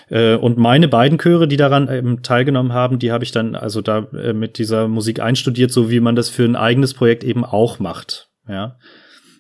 [0.10, 3.82] Äh, und meine beiden Chöre, die daran ähm, teilgenommen haben, die habe ich dann also
[3.82, 7.44] da äh, mit dieser Musik einstudiert, so wie man das für ein eigenes Projekt eben
[7.44, 8.30] auch macht.
[8.48, 8.78] Ja.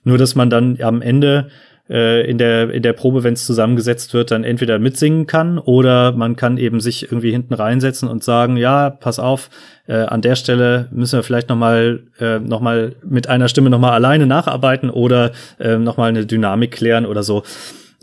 [0.03, 1.49] Nur, dass man dann am Ende
[1.89, 6.11] äh, in der in der Probe, wenn es zusammengesetzt wird, dann entweder mitsingen kann oder
[6.13, 9.49] man kann eben sich irgendwie hinten reinsetzen und sagen, ja, pass auf,
[9.87, 12.61] äh, an der Stelle müssen wir vielleicht noch mal äh, noch
[13.03, 17.43] mit einer Stimme noch mal alleine nacharbeiten oder äh, noch eine Dynamik klären oder so.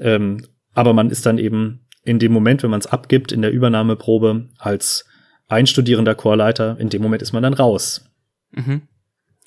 [0.01, 0.45] Ähm,
[0.75, 4.49] aber man ist dann eben in dem Moment, wenn man es abgibt in der Übernahmeprobe
[4.59, 5.05] als
[5.49, 8.11] einstudierender Chorleiter, in dem Moment ist man dann raus.
[8.53, 8.83] Mhm.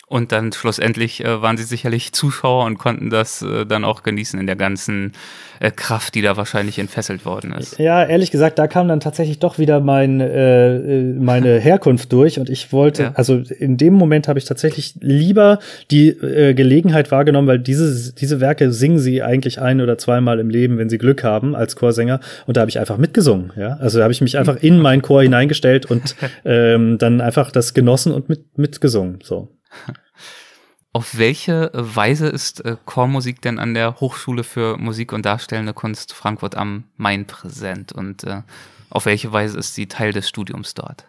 [0.08, 4.40] Und dann schlussendlich äh, waren sie sicherlich Zuschauer und konnten das äh, dann auch genießen
[4.40, 5.14] in der ganzen
[5.60, 7.80] äh, Kraft, die da wahrscheinlich entfesselt worden ist.
[7.80, 12.40] Ja, ehrlich gesagt, da kam dann tatsächlich doch wieder mein, äh, äh meine Herkunft durch
[12.40, 13.12] und ich wollte, ja.
[13.16, 15.58] also in dem Moment habe ich tatsächlich lieber
[15.90, 20.52] die äh, Gelegenheit wahrgenommen, weil diese, diese Werke singen sie eigentlich ein oder zweimal im
[20.52, 23.78] Leben, wenn sie Glück haben als Chorsänger und da habe ich einfach mitgesungen, ja.
[23.78, 26.16] Also da habe ich mich einfach in meinen Chor hineingestellt und
[26.46, 29.55] ähm, dann einfach das genossen und mit, mitgesungen, so.
[30.94, 36.14] Auf welche Weise ist äh, Chormusik denn an der Hochschule für Musik und Darstellende Kunst
[36.14, 38.44] Frankfurt am Main präsent und äh,
[38.90, 41.06] auf welche Weise ist sie Teil des Studiums dort?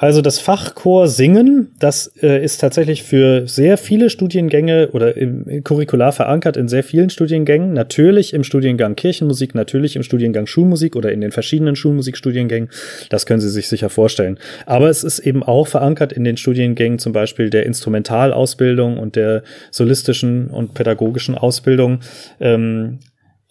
[0.00, 6.12] Also das Fachchor Singen, das äh, ist tatsächlich für sehr viele Studiengänge oder im curricular
[6.12, 7.72] verankert in sehr vielen Studiengängen.
[7.72, 12.70] Natürlich im Studiengang Kirchenmusik, natürlich im Studiengang Schulmusik oder in den verschiedenen Schulmusikstudiengängen.
[13.10, 14.38] Das können Sie sich sicher vorstellen.
[14.66, 19.42] Aber es ist eben auch verankert in den Studiengängen zum Beispiel der Instrumentalausbildung und der
[19.72, 21.98] solistischen und pädagogischen Ausbildung.
[22.38, 23.00] Ähm,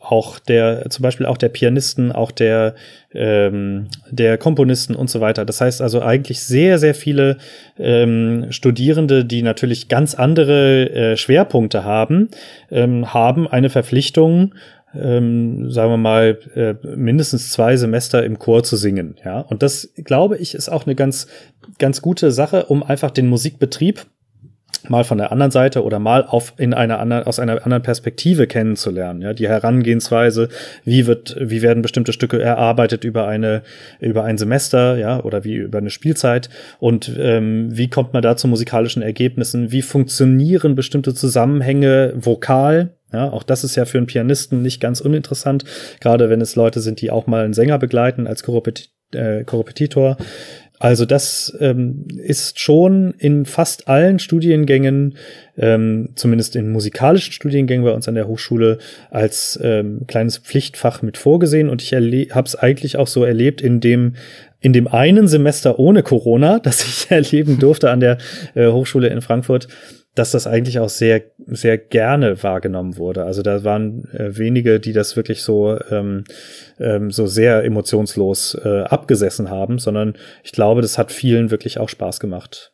[0.09, 2.75] auch der, zum Beispiel auch der Pianisten, auch der,
[3.13, 5.43] ähm, der Komponisten und so weiter.
[5.43, 7.37] Das heißt also eigentlich sehr, sehr viele
[7.77, 12.29] ähm, Studierende, die natürlich ganz andere äh, Schwerpunkte haben,
[12.71, 14.55] ähm, haben eine Verpflichtung,
[14.95, 19.15] ähm, sagen wir mal, äh, mindestens zwei Semester im Chor zu singen.
[19.25, 21.27] Ja, und das glaube ich ist auch eine ganz,
[21.79, 24.05] ganz gute Sache, um einfach den Musikbetrieb
[24.89, 28.47] mal von der anderen Seite oder mal auf in einer anderen aus einer anderen Perspektive
[28.47, 29.33] kennenzulernen ja?
[29.33, 30.49] Die Herangehensweise
[30.83, 33.63] wie wird wie werden bestimmte Stücke erarbeitet über eine
[33.99, 35.23] über ein Semester ja?
[35.23, 36.49] Oder wie über eine Spielzeit?
[36.79, 39.71] Und ähm, wie kommt man da zu musikalischen Ergebnissen?
[39.71, 42.93] Wie funktionieren bestimmte Zusammenhänge vokal?
[43.13, 45.63] Ja, auch das ist ja für einen Pianisten nicht ganz uninteressant,
[46.01, 50.17] gerade wenn es Leute sind, die auch mal einen Sänger begleiten als Korrepet äh, Korrepetitor.
[50.79, 55.15] Also das ähm, ist schon in fast allen Studiengängen,
[55.57, 58.77] ähm, zumindest in musikalischen Studiengängen bei uns an der Hochschule,
[59.09, 61.69] als ähm, kleines Pflichtfach mit vorgesehen.
[61.69, 64.13] Und ich habe es eigentlich auch so erlebt in dem
[64.59, 68.17] in dem einen Semester ohne Corona, das ich erleben durfte an der
[68.53, 69.67] äh, Hochschule in Frankfurt,
[70.17, 73.23] dass das eigentlich auch sehr, sehr gerne wahrgenommen wurde.
[73.23, 76.23] Also da waren äh, wenige, die das wirklich so, ähm,
[76.79, 81.89] ähm, so sehr emotionslos äh, abgesessen haben, sondern ich glaube, das hat vielen wirklich auch
[81.89, 82.73] Spaß gemacht.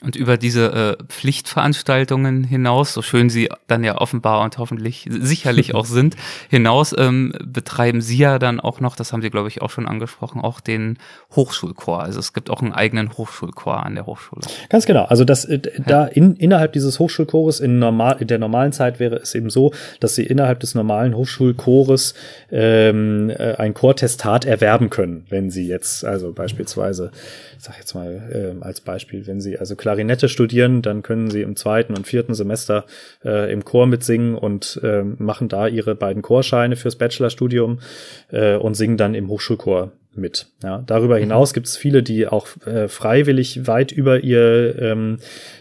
[0.00, 5.74] Und über diese äh, Pflichtveranstaltungen hinaus, so schön sie dann ja offenbar und hoffentlich sicherlich
[5.74, 6.14] auch sind,
[6.48, 9.88] hinaus ähm, betreiben Sie ja dann auch noch, das haben Sie glaube ich auch schon
[9.88, 10.98] angesprochen, auch den
[11.34, 12.00] Hochschulchor.
[12.00, 14.42] Also es gibt auch einen eigenen Hochschulchor an der Hochschule.
[14.68, 15.04] Ganz genau.
[15.06, 19.16] Also das äh, da in, innerhalb dieses Hochschulchores in normal in der normalen Zeit wäre
[19.16, 22.14] es eben so, dass Sie innerhalb des normalen Hochschulchores
[22.52, 27.10] ähm, äh, ein Chortestat erwerben können, wenn Sie jetzt also beispielsweise
[27.58, 31.40] ich sag jetzt mal äh, als Beispiel, wenn Sie also Klarinette studieren, dann können Sie
[31.40, 32.84] im zweiten und vierten Semester
[33.24, 37.78] äh, im Chor mitsingen und äh, machen da Ihre beiden Chorscheine fürs Bachelorstudium
[38.30, 40.48] äh, und singen dann im Hochschulchor mit.
[40.62, 41.20] Ja, darüber mhm.
[41.20, 45.18] hinaus gibt es viele, die auch äh, freiwillig weit über ihr, ähm,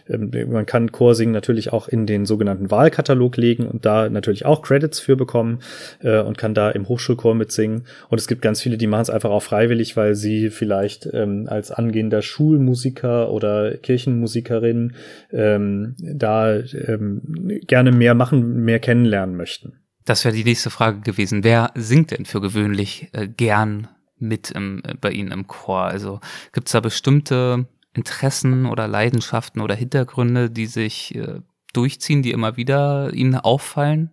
[0.09, 4.61] ähm, man kann Chorsingen natürlich auch in den sogenannten Wahlkatalog legen und da natürlich auch
[4.61, 5.59] Credits für bekommen
[6.01, 7.85] äh, und kann da im Hochschulchor mitsingen.
[8.09, 11.47] Und es gibt ganz viele, die machen es einfach auch freiwillig, weil sie vielleicht ähm,
[11.49, 14.93] als angehender Schulmusiker oder Kirchenmusikerin
[15.31, 17.21] ähm, da ähm,
[17.67, 19.73] gerne mehr machen, mehr kennenlernen möchten.
[20.07, 21.43] Das wäre die nächste Frage gewesen.
[21.43, 25.81] Wer singt denn für gewöhnlich äh, gern mit im, äh, bei Ihnen im Chor?
[25.81, 26.19] Also
[26.53, 31.41] gibt es da bestimmte Interessen oder Leidenschaften oder Hintergründe, die sich äh,
[31.73, 34.11] durchziehen, die immer wieder Ihnen auffallen?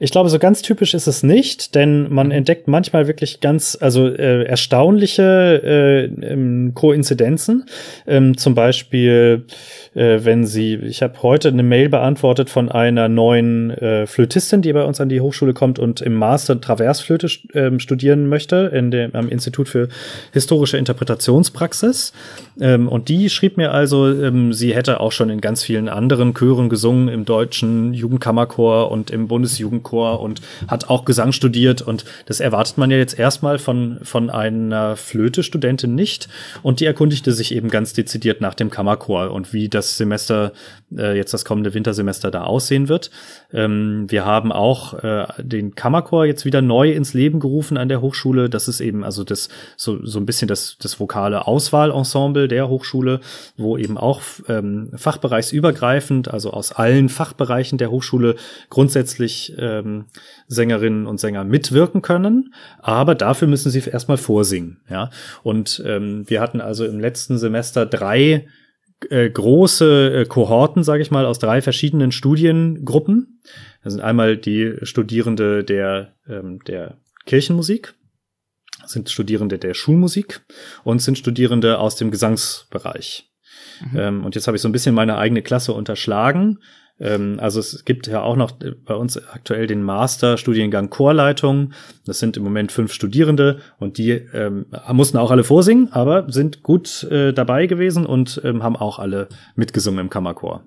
[0.00, 4.08] Ich glaube, so ganz typisch ist es nicht, denn man entdeckt manchmal wirklich ganz, also
[4.08, 7.66] äh, erstaunliche äh, ähm, Koinzidenzen.
[8.06, 9.44] Ähm, zum Beispiel,
[9.94, 14.72] äh, wenn Sie, ich habe heute eine Mail beantwortet von einer neuen äh, Flötistin, die
[14.72, 19.14] bei uns an die Hochschule kommt und im Master Traversflöte äh, studieren möchte in dem,
[19.14, 19.88] am Institut für
[20.32, 22.12] historische Interpretationspraxis.
[22.60, 26.34] Ähm, und die schrieb mir also, ähm, sie hätte auch schon in ganz vielen anderen
[26.34, 32.04] Chören gesungen, im deutschen Jugendkammerchor und im Bundesjugendchor Chor und hat auch Gesang studiert und
[32.26, 36.28] das erwartet man ja jetzt erstmal von, von einer Flöte-Studentin nicht
[36.62, 40.52] und die erkundigte sich eben ganz dezidiert nach dem Kammerchor und wie das Semester,
[40.96, 43.10] äh, jetzt das kommende Wintersemester da aussehen wird.
[43.52, 48.00] Ähm, wir haben auch äh, den Kammerchor jetzt wieder neu ins Leben gerufen an der
[48.00, 48.50] Hochschule.
[48.50, 53.20] Das ist eben also das so, so ein bisschen das, das vokale Auswahlensemble der Hochschule,
[53.56, 58.36] wo eben auch ähm, fachbereichsübergreifend, also aus allen Fachbereichen der Hochschule
[58.70, 60.06] grundsätzlich ähm,
[60.46, 64.80] Sängerinnen und Sänger mitwirken können, aber dafür müssen sie erstmal vorsingen.
[64.88, 65.10] Ja,
[65.42, 68.46] und ähm, wir hatten also im letzten Semester drei
[69.10, 73.40] äh, große äh, Kohorten, sage ich mal, aus drei verschiedenen Studiengruppen.
[73.82, 77.94] Das sind einmal die Studierende der, ähm, der Kirchenmusik,
[78.86, 80.42] sind Studierende der Schulmusik
[80.84, 83.30] und sind Studierende aus dem Gesangsbereich.
[83.92, 83.98] Mhm.
[83.98, 86.58] Ähm, und jetzt habe ich so ein bisschen meine eigene Klasse unterschlagen.
[87.00, 88.52] Ähm, also es gibt ja auch noch
[88.84, 91.72] bei uns aktuell den Master-Studiengang Chorleitung.
[92.06, 96.62] Das sind im Moment fünf Studierende und die ähm, mussten auch alle vorsingen, aber sind
[96.62, 100.64] gut äh, dabei gewesen und ähm, haben auch alle mitgesungen im Kammerchor.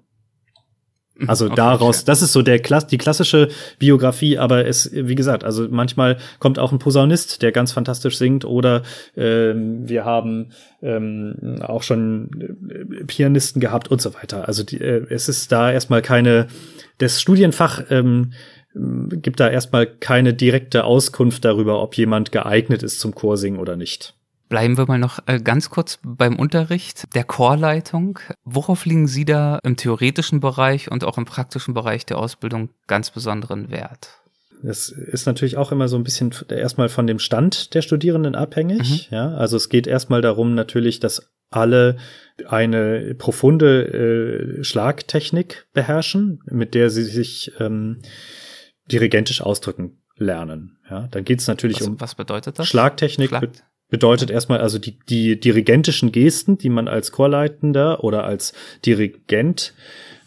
[1.17, 1.29] Mhm.
[1.29, 3.49] Also okay, daraus, das ist so der Klass die klassische
[3.79, 8.45] Biografie, aber es, wie gesagt, also manchmal kommt auch ein Posaunist, der ganz fantastisch singt,
[8.45, 8.83] oder
[9.15, 10.49] ähm, wir haben
[10.81, 12.29] ähm, auch schon
[12.69, 14.47] äh, Pianisten gehabt und so weiter.
[14.47, 16.47] Also die, äh, es ist da erstmal keine,
[16.97, 18.31] das Studienfach ähm,
[18.73, 24.16] gibt da erstmal keine direkte Auskunft darüber, ob jemand geeignet ist zum Chorsingen oder nicht.
[24.49, 28.19] Bleiben wir mal noch äh, ganz kurz beim Unterricht der Chorleitung.
[28.45, 33.11] Worauf liegen Sie da im theoretischen Bereich und auch im praktischen Bereich der Ausbildung ganz
[33.11, 34.21] besonderen Wert?
[34.63, 39.09] Das ist natürlich auch immer so ein bisschen erstmal von dem Stand der Studierenden abhängig.
[39.11, 39.15] Mhm.
[39.15, 41.97] Ja, also es geht erstmal darum natürlich, dass alle
[42.47, 48.01] eine profunde äh, Schlagtechnik beherrschen, mit der sie sich ähm,
[48.91, 50.77] dirigentisch ausdrücken lernen.
[50.89, 52.67] Ja, dann geht es natürlich was, um was bedeutet das?
[52.67, 53.29] Schlagtechnik.
[53.29, 53.49] Schlag
[53.89, 58.53] bedeutet erstmal also die, die dirigentischen Gesten, die man als Chorleitender oder als
[58.85, 59.73] Dirigent,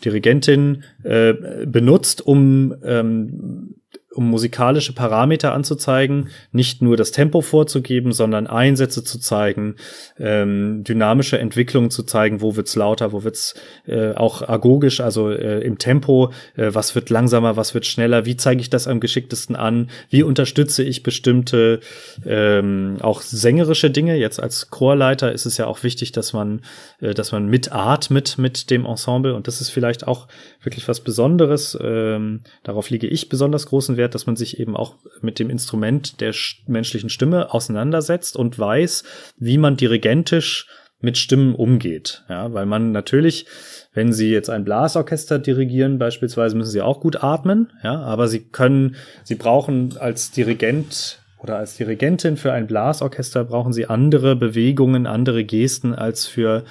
[0.05, 1.35] Dirigentin äh,
[1.67, 3.75] benutzt, um ähm,
[4.13, 9.77] um musikalische Parameter anzuzeigen, nicht nur das Tempo vorzugeben, sondern Einsätze zu zeigen,
[10.19, 13.55] ähm, dynamische Entwicklungen zu zeigen, wo wird's lauter, wo wird's
[13.87, 18.37] äh, auch agogisch, also äh, im Tempo, äh, was wird langsamer, was wird schneller, wie
[18.37, 21.79] zeige ich das am geschicktesten an, wie unterstütze ich bestimmte
[22.27, 24.17] ähm, auch sängerische Dinge.
[24.17, 26.63] Jetzt als Chorleiter ist es ja auch wichtig, dass man,
[27.01, 30.27] äh, dass man mitatmet mit dem Ensemble und das ist vielleicht auch
[30.63, 31.79] wirklich was Besonderes.
[31.81, 36.21] Ähm, darauf liege ich besonders großen Wert, dass man sich eben auch mit dem Instrument
[36.21, 36.35] der
[36.67, 39.05] menschlichen Stimme auseinandersetzt und weiß,
[39.37, 40.67] wie man dirigentisch
[41.01, 42.25] mit Stimmen umgeht.
[42.29, 43.47] Ja, weil man natürlich,
[43.93, 47.73] wenn Sie jetzt ein Blasorchester dirigieren, beispielsweise, müssen Sie auch gut atmen.
[47.83, 53.73] Ja, aber Sie können, Sie brauchen als Dirigent oder als Dirigentin für ein Blasorchester brauchen
[53.73, 56.65] Sie andere Bewegungen, andere Gesten als für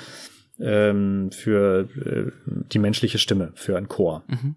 [0.59, 2.31] ähm, für äh,
[2.71, 4.23] die menschliche Stimme, für ein Chor.
[4.27, 4.55] Mhm.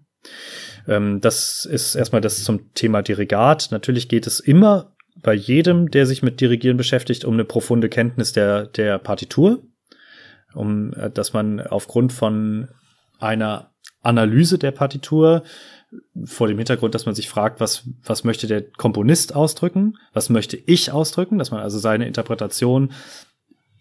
[0.87, 3.69] Ähm, das ist erstmal das zum Thema Dirigat.
[3.71, 8.33] Natürlich geht es immer bei jedem, der sich mit Dirigieren beschäftigt, um eine profunde Kenntnis
[8.33, 9.63] der, der Partitur,
[10.53, 12.69] um, äh, dass man aufgrund von
[13.19, 15.43] einer Analyse der Partitur
[16.25, 20.57] vor dem Hintergrund, dass man sich fragt, was, was möchte der Komponist ausdrücken, was möchte
[20.57, 22.91] ich ausdrücken, dass man also seine Interpretation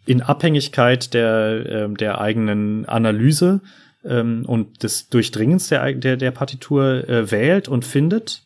[0.05, 3.61] in Abhängigkeit der, äh, der eigenen Analyse
[4.05, 8.43] ähm, und des Durchdringens der, der, der Partitur äh, wählt und findet.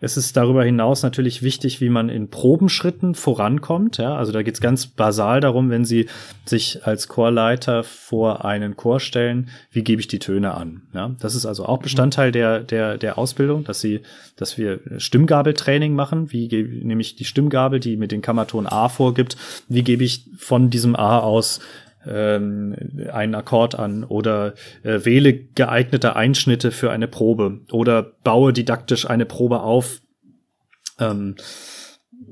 [0.00, 3.98] Es ist darüber hinaus natürlich wichtig, wie man in Probenschritten vorankommt.
[3.98, 6.06] Ja, also da geht es ganz basal darum, wenn Sie
[6.46, 10.82] sich als Chorleiter vor einen Chor stellen, wie gebe ich die Töne an?
[10.94, 14.00] Ja, das ist also auch Bestandteil der, der, der Ausbildung, dass Sie,
[14.36, 16.32] dass wir Stimmgabeltraining machen.
[16.32, 16.48] Wie
[16.82, 19.36] nehme ich die Stimmgabel, die mir den Kammerton A vorgibt?
[19.68, 21.60] Wie gebe ich von diesem A aus
[22.06, 22.76] ähm,
[23.12, 29.26] einen Akkord an oder äh, wähle geeignete Einschnitte für eine Probe oder baue didaktisch eine
[29.26, 30.00] Probe auf.
[30.98, 31.36] Ähm,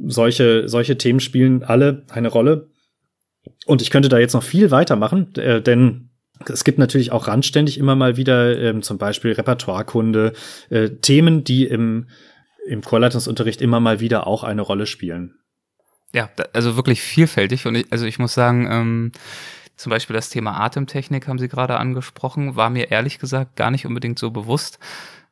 [0.07, 2.71] solche, solche Themen spielen alle eine Rolle.
[3.67, 6.11] Und ich könnte da jetzt noch viel weitermachen, äh, denn
[6.47, 10.33] es gibt natürlich auch randständig immer mal wieder ähm, zum Beispiel Repertoirekunde,
[10.71, 12.09] äh, Themen, die im,
[12.67, 15.35] im Chorleitungsunterricht immer mal wieder auch eine Rolle spielen.
[16.15, 19.13] Ja, also wirklich vielfältig und ich, also ich muss sagen, ähm,
[19.79, 23.87] zum Beispiel das Thema Atemtechnik haben Sie gerade angesprochen, war mir ehrlich gesagt gar nicht
[23.87, 24.79] unbedingt so bewusst.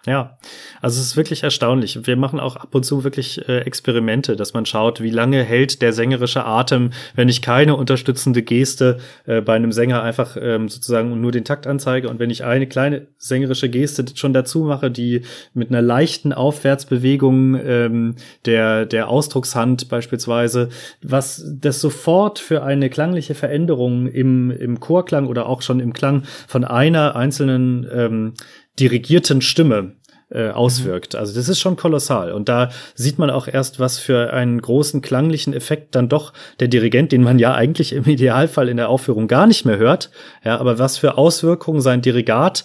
[0.07, 0.39] Ja,
[0.81, 2.07] also es ist wirklich erstaunlich.
[2.07, 5.83] Wir machen auch ab und zu wirklich äh, Experimente, dass man schaut, wie lange hält
[5.83, 11.21] der sängerische Atem, wenn ich keine unterstützende Geste äh, bei einem Sänger einfach ähm, sozusagen
[11.21, 15.23] nur den Takt anzeige und wenn ich eine kleine sängerische Geste schon dazu mache, die
[15.55, 18.15] mit einer leichten Aufwärtsbewegung ähm,
[18.45, 20.69] der der Ausdruckshand beispielsweise,
[21.03, 26.23] was das sofort für eine klangliche Veränderung im im Chorklang oder auch schon im Klang
[26.47, 28.35] von einer einzelnen ähm,
[28.79, 29.97] dirigierten Stimme
[30.29, 31.15] äh, auswirkt.
[31.15, 32.33] Also das ist schon kolossal.
[32.33, 36.69] Und da sieht man auch erst, was für einen großen klanglichen Effekt dann doch der
[36.69, 40.11] Dirigent, den man ja eigentlich im Idealfall in der Aufführung gar nicht mehr hört,
[40.45, 42.65] ja, aber was für Auswirkungen sein Dirigat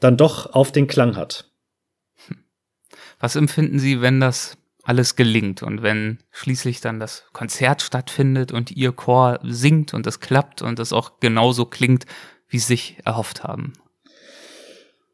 [0.00, 1.50] dann doch auf den Klang hat.
[3.20, 8.70] Was empfinden Sie, wenn das alles gelingt und wenn schließlich dann das Konzert stattfindet und
[8.70, 12.06] Ihr Chor singt und es klappt und es auch genauso klingt,
[12.48, 13.74] wie Sie sich erhofft haben?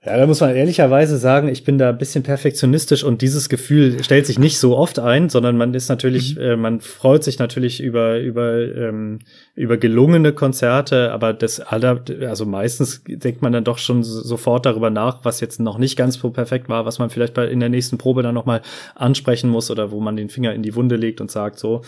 [0.07, 4.05] Ja, da muss man ehrlicherweise sagen, ich bin da ein bisschen perfektionistisch und dieses Gefühl
[4.05, 6.43] stellt sich nicht so oft ein, sondern man ist natürlich, mhm.
[6.43, 9.21] äh, man freut sich natürlich über über ähm,
[9.55, 14.91] über gelungene Konzerte, aber das aller, also meistens denkt man dann doch schon sofort darüber
[14.91, 17.71] nach, was jetzt noch nicht ganz so perfekt war, was man vielleicht bei in der
[17.71, 18.61] nächsten Probe dann noch mal
[18.95, 21.81] ansprechen muss oder wo man den Finger in die Wunde legt und sagt so.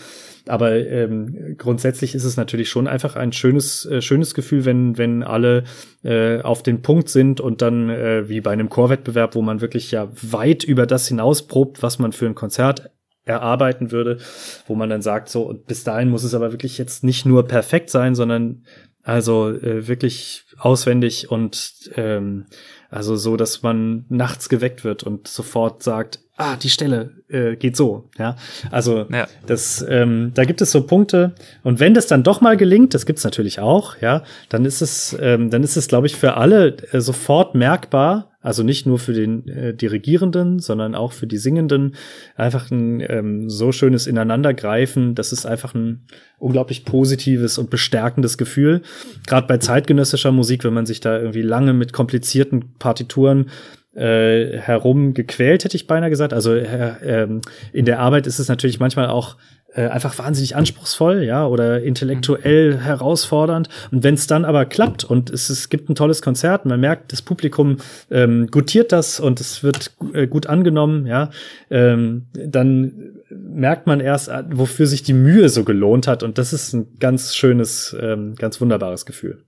[0.47, 5.23] Aber ähm, grundsätzlich ist es natürlich schon einfach ein schönes, äh, schönes Gefühl, wenn, wenn
[5.23, 5.65] alle
[6.03, 9.91] äh, auf den Punkt sind und dann äh, wie bei einem Chorwettbewerb, wo man wirklich
[9.91, 12.91] ja weit über das hinaus probt, was man für ein Konzert
[13.25, 14.19] erarbeiten würde,
[14.67, 17.47] wo man dann sagt, so, und bis dahin muss es aber wirklich jetzt nicht nur
[17.47, 18.63] perfekt sein, sondern
[19.03, 22.45] also äh, wirklich auswendig und ähm,
[22.89, 27.75] also so, dass man nachts geweckt wird und sofort sagt, ah, die Stelle äh, geht
[27.75, 28.37] so, ja.
[28.71, 29.27] Also ja.
[29.47, 31.33] das, ähm, da gibt es so Punkte.
[31.63, 35.17] Und wenn das dann doch mal gelingt, das gibt's natürlich auch, ja, dann ist es,
[35.19, 38.31] ähm, dann ist es, glaube ich, für alle äh, sofort merkbar.
[38.39, 41.95] Also nicht nur für den äh, Dirigierenden, sondern auch für die Singenden.
[42.37, 45.15] Einfach ein ähm, so schönes Ineinandergreifen.
[45.15, 46.05] Das ist einfach ein
[46.37, 48.83] unglaublich positives und bestärkendes Gefühl.
[49.25, 53.49] Gerade bei zeitgenössischer Musik, wenn man sich da irgendwie lange mit komplizierten Partituren
[53.97, 56.33] äh, herum gequält, hätte ich beinahe gesagt.
[56.33, 57.41] Also äh, ähm,
[57.73, 59.37] in der Arbeit ist es natürlich manchmal auch
[59.73, 62.79] äh, einfach wahnsinnig anspruchsvoll, ja, oder intellektuell mhm.
[62.79, 63.69] herausfordernd.
[63.91, 67.11] Und wenn es dann aber klappt und es, es gibt ein tolles Konzert, man merkt,
[67.11, 67.77] das Publikum
[68.09, 71.31] ähm, gutiert das und es wird äh, gut angenommen, ja,
[71.69, 76.23] ähm, dann merkt man erst, äh, wofür sich die Mühe so gelohnt hat.
[76.23, 79.43] Und das ist ein ganz schönes, ähm, ganz wunderbares Gefühl.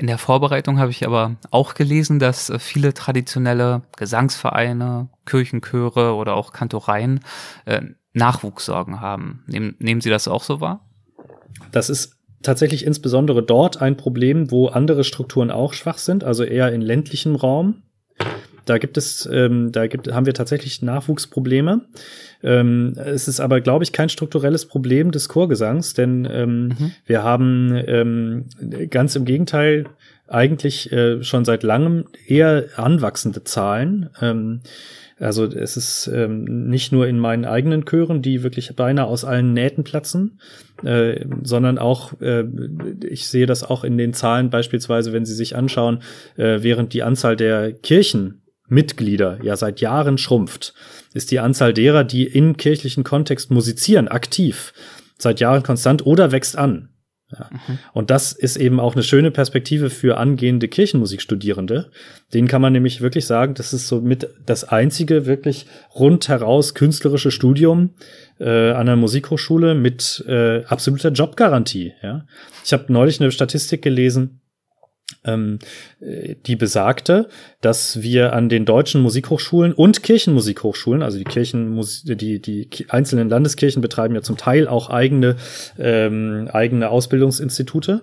[0.00, 6.36] In der Vorbereitung habe ich aber auch gelesen, dass äh, viele traditionelle Gesangsvereine, Kirchenchöre oder
[6.36, 7.20] auch Kantoreien
[7.66, 7.82] äh,
[8.14, 9.44] Nachwuchssorgen haben.
[9.46, 10.88] Nehmen, nehmen Sie das auch so wahr?
[11.70, 16.72] Das ist tatsächlich insbesondere dort ein Problem, wo andere Strukturen auch schwach sind, also eher
[16.72, 17.82] in ländlichem Raum.
[18.64, 21.82] Da gibt es, ähm, da gibt, haben wir tatsächlich Nachwuchsprobleme.
[22.42, 26.92] Ähm, es ist aber, glaube ich, kein strukturelles Problem des Chorgesangs, denn ähm, mhm.
[27.06, 28.44] wir haben ähm,
[28.88, 29.84] ganz im Gegenteil
[30.26, 34.10] eigentlich äh, schon seit langem eher anwachsende Zahlen.
[34.22, 34.60] Ähm,
[35.20, 39.52] also es ist ähm, nicht nur in meinen eigenen Chören, die wirklich beinahe aus allen
[39.52, 40.40] Nähten platzen,
[40.82, 42.44] äh, sondern auch, äh,
[43.06, 45.98] ich sehe das auch in den Zahlen beispielsweise, wenn Sie sich anschauen,
[46.38, 47.72] äh, während die Anzahl der
[48.70, 50.74] Kirchenmitglieder ja seit Jahren schrumpft,
[51.12, 54.72] ist die Anzahl derer, die im kirchlichen Kontext musizieren, aktiv,
[55.18, 56.88] seit Jahren konstant oder wächst an.
[57.32, 57.48] Ja.
[57.50, 57.78] Mhm.
[57.92, 61.90] Und das ist eben auch eine schöne Perspektive für angehende Kirchenmusikstudierende.
[62.34, 67.30] Denen kann man nämlich wirklich sagen, das ist so mit das einzige wirklich rundheraus künstlerische
[67.30, 67.90] Studium
[68.40, 71.92] äh, an der Musikhochschule mit äh, absoluter Jobgarantie.
[72.02, 72.26] Ja.
[72.64, 74.39] Ich habe neulich eine Statistik gelesen,
[75.22, 77.28] die besagte,
[77.60, 83.82] dass wir an den deutschen Musikhochschulen und Kirchenmusikhochschulen, also die Kirchen, die, die einzelnen Landeskirchen
[83.82, 85.36] betreiben ja zum Teil auch eigene,
[85.78, 88.02] ähm, eigene Ausbildungsinstitute,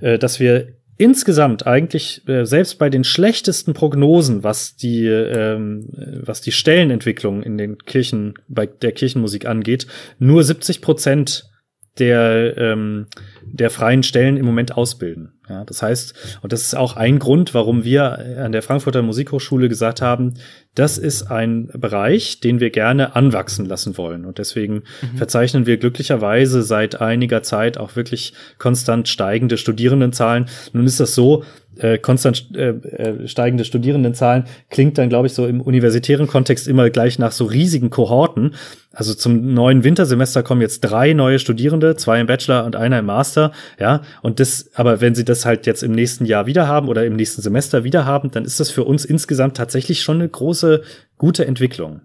[0.00, 5.88] äh, dass wir insgesamt eigentlich äh, selbst bei den schlechtesten Prognosen, was die ähm,
[6.22, 9.86] was die Stellenentwicklung in den Kirchen bei der Kirchenmusik angeht,
[10.18, 11.50] nur 70 Prozent
[11.98, 13.06] der ähm,
[13.42, 15.33] der freien Stellen im Moment ausbilden.
[15.48, 19.68] Ja, das heißt, und das ist auch ein Grund, warum wir an der Frankfurter Musikhochschule
[19.68, 20.34] gesagt haben,
[20.74, 24.24] das ist ein Bereich, den wir gerne anwachsen lassen wollen.
[24.24, 25.16] Und deswegen mhm.
[25.16, 30.46] verzeichnen wir glücklicherweise seit einiger Zeit auch wirklich konstant steigende Studierendenzahlen.
[30.72, 31.44] Nun ist das so,
[31.78, 36.90] äh, konstant äh, äh, steigende Studierendenzahlen klingt dann, glaube ich, so im universitären Kontext immer
[36.90, 38.54] gleich nach so riesigen Kohorten.
[38.92, 43.06] Also zum neuen Wintersemester kommen jetzt drei neue Studierende, zwei im Bachelor und einer im
[43.06, 44.02] Master, ja.
[44.22, 47.16] Und das, aber wenn sie das halt jetzt im nächsten Jahr wieder haben oder im
[47.16, 50.82] nächsten Semester wieder haben, dann ist das für uns insgesamt tatsächlich schon eine große,
[51.18, 52.02] gute Entwicklung.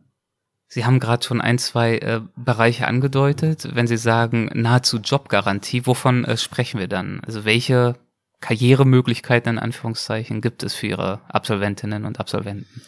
[0.72, 3.70] Sie haben gerade schon ein, zwei äh, Bereiche angedeutet.
[3.74, 7.22] Wenn Sie sagen nahezu Jobgarantie, wovon äh, sprechen wir dann?
[7.26, 7.95] Also welche
[8.41, 12.81] Karrieremöglichkeiten in Anführungszeichen gibt es für Ihre Absolventinnen und Absolventen?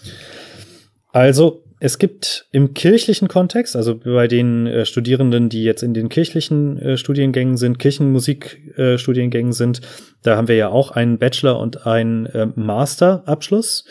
[1.11, 6.09] Also es gibt im kirchlichen Kontext, also bei den äh, Studierenden, die jetzt in den
[6.09, 9.81] kirchlichen äh, Studiengängen sind, Kirchenmusikstudiengängen äh, sind,
[10.21, 13.85] da haben wir ja auch einen Bachelor und einen äh, Masterabschluss.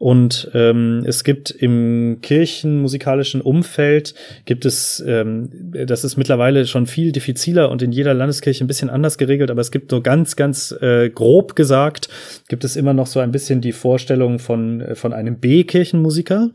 [0.00, 4.14] Und ähm, es gibt im kirchenmusikalischen Umfeld
[4.46, 8.88] gibt es, ähm, das ist mittlerweile schon viel diffiziler und in jeder Landeskirche ein bisschen
[8.88, 12.08] anders geregelt, aber es gibt so ganz, ganz äh, grob gesagt,
[12.48, 16.48] gibt es immer noch so ein bisschen die Vorstellung von, von einem B-Kirchenmusiker,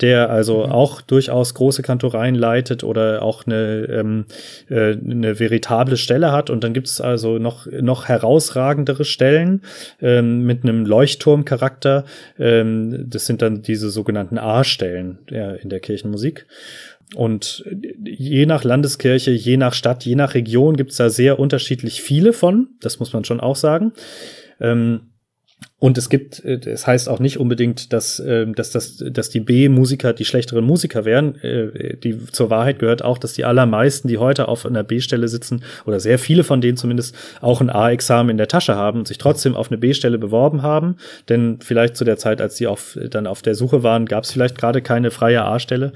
[0.00, 0.70] der also mhm.
[0.70, 4.26] auch durchaus große Kantoreien leitet oder auch eine, ähm,
[4.70, 6.50] äh, eine veritable Stelle hat.
[6.50, 9.62] Und dann gibt es also noch, noch herausragendere Stellen
[10.00, 12.04] ähm, mit einem Leuchtturmcharakter.
[12.38, 16.46] Ähm, das sind dann diese sogenannten A-Stellen in der Kirchenmusik.
[17.14, 17.64] Und
[18.04, 22.32] je nach Landeskirche, je nach Stadt, je nach Region gibt es da sehr unterschiedlich viele
[22.32, 22.68] von.
[22.80, 23.92] Das muss man schon auch sagen.
[24.60, 25.11] Ähm,
[25.82, 29.40] und es gibt, äh, es heißt auch nicht unbedingt, dass, ähm, dass, dass, dass die
[29.40, 31.34] B-Musiker die schlechteren Musiker wären.
[31.42, 35.64] Äh, die, zur Wahrheit gehört auch, dass die allermeisten, die heute auf einer B-Stelle sitzen,
[35.84, 39.18] oder sehr viele von denen zumindest, auch ein A-Examen in der Tasche haben und sich
[39.18, 40.98] trotzdem auf eine B-Stelle beworben haben.
[41.28, 44.30] Denn vielleicht zu der Zeit, als sie auf, dann auf der Suche waren, gab es
[44.30, 45.92] vielleicht gerade keine freie A-Stelle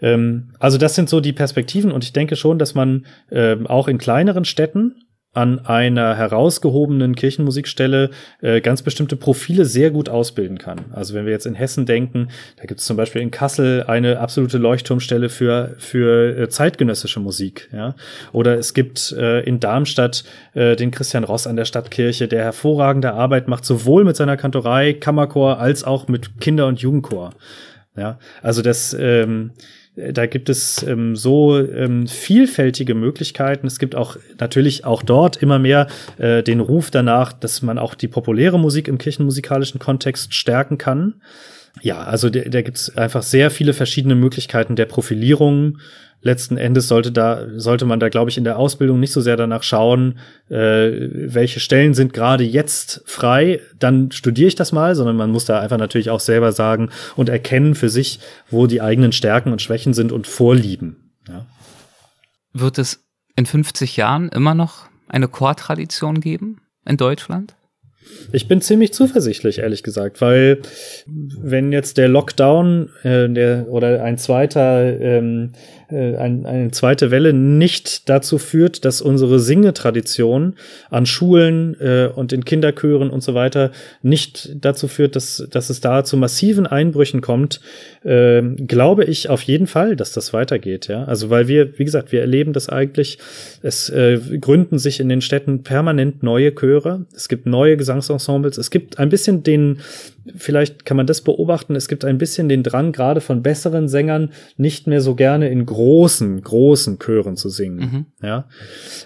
[0.00, 3.88] ähm, also das sind so die Perspektiven und ich denke schon, dass man ähm, auch
[3.88, 4.94] in kleineren Städten
[5.34, 8.10] an einer herausgehobenen Kirchenmusikstelle
[8.40, 10.86] äh, ganz bestimmte Profile sehr gut ausbilden kann.
[10.92, 14.20] Also wenn wir jetzt in Hessen denken, da gibt es zum Beispiel in Kassel eine
[14.20, 17.68] absolute Leuchtturmstelle für, für äh, zeitgenössische Musik.
[17.72, 17.94] Ja?
[18.32, 20.24] Oder es gibt äh, in Darmstadt
[20.54, 24.94] äh, den Christian Ross an der Stadtkirche, der hervorragende Arbeit macht, sowohl mit seiner Kantorei,
[24.94, 27.34] Kammerchor, als auch mit Kinder- und Jugendchor.
[27.96, 29.50] Ja, also das ähm,
[30.12, 33.66] da gibt es ähm, so ähm, vielfältige Möglichkeiten.
[33.66, 35.88] Es gibt auch natürlich auch dort immer mehr
[36.18, 41.14] äh, den Ruf danach, dass man auch die populäre Musik im kirchenmusikalischen Kontext stärken kann.
[41.82, 45.78] Ja, also da, da gibt es einfach sehr viele verschiedene Möglichkeiten der Profilierung
[46.20, 49.36] letzten Endes sollte da, sollte man da, glaube ich, in der Ausbildung nicht so sehr
[49.36, 55.16] danach schauen, äh, welche Stellen sind gerade jetzt frei, dann studiere ich das mal, sondern
[55.16, 59.12] man muss da einfach natürlich auch selber sagen und erkennen für sich, wo die eigenen
[59.12, 61.12] Stärken und Schwächen sind und Vorlieben.
[61.28, 61.46] Ja.
[62.52, 63.04] Wird es
[63.36, 67.54] in 50 Jahren immer noch eine Chortradition geben in Deutschland?
[68.32, 70.60] Ich bin ziemlich zuversichtlich, ehrlich gesagt, weil
[71.06, 75.52] wenn jetzt der Lockdown äh, der, oder ein zweiter ähm,
[75.90, 80.54] äh, ein, eine zweite Welle nicht dazu führt, dass unsere Singetradition
[80.90, 83.72] an Schulen äh, und in Kinderchören und so weiter
[84.02, 87.60] nicht dazu führt, dass, dass es da zu massiven Einbrüchen kommt,
[88.04, 90.88] äh, glaube ich auf jeden Fall, dass das weitergeht.
[90.88, 93.18] Ja, also weil wir, wie gesagt, wir erleben das eigentlich.
[93.62, 97.06] Es äh, gründen sich in den Städten permanent neue Chöre.
[97.14, 98.58] Es gibt neue Gesangsensembles.
[98.58, 99.78] Es gibt ein bisschen den
[100.36, 104.32] vielleicht kann man das beobachten, es gibt ein bisschen den Drang, gerade von besseren Sängern,
[104.56, 107.78] nicht mehr so gerne in großen, großen Chören zu singen.
[107.78, 108.06] Mhm.
[108.22, 108.48] Ja.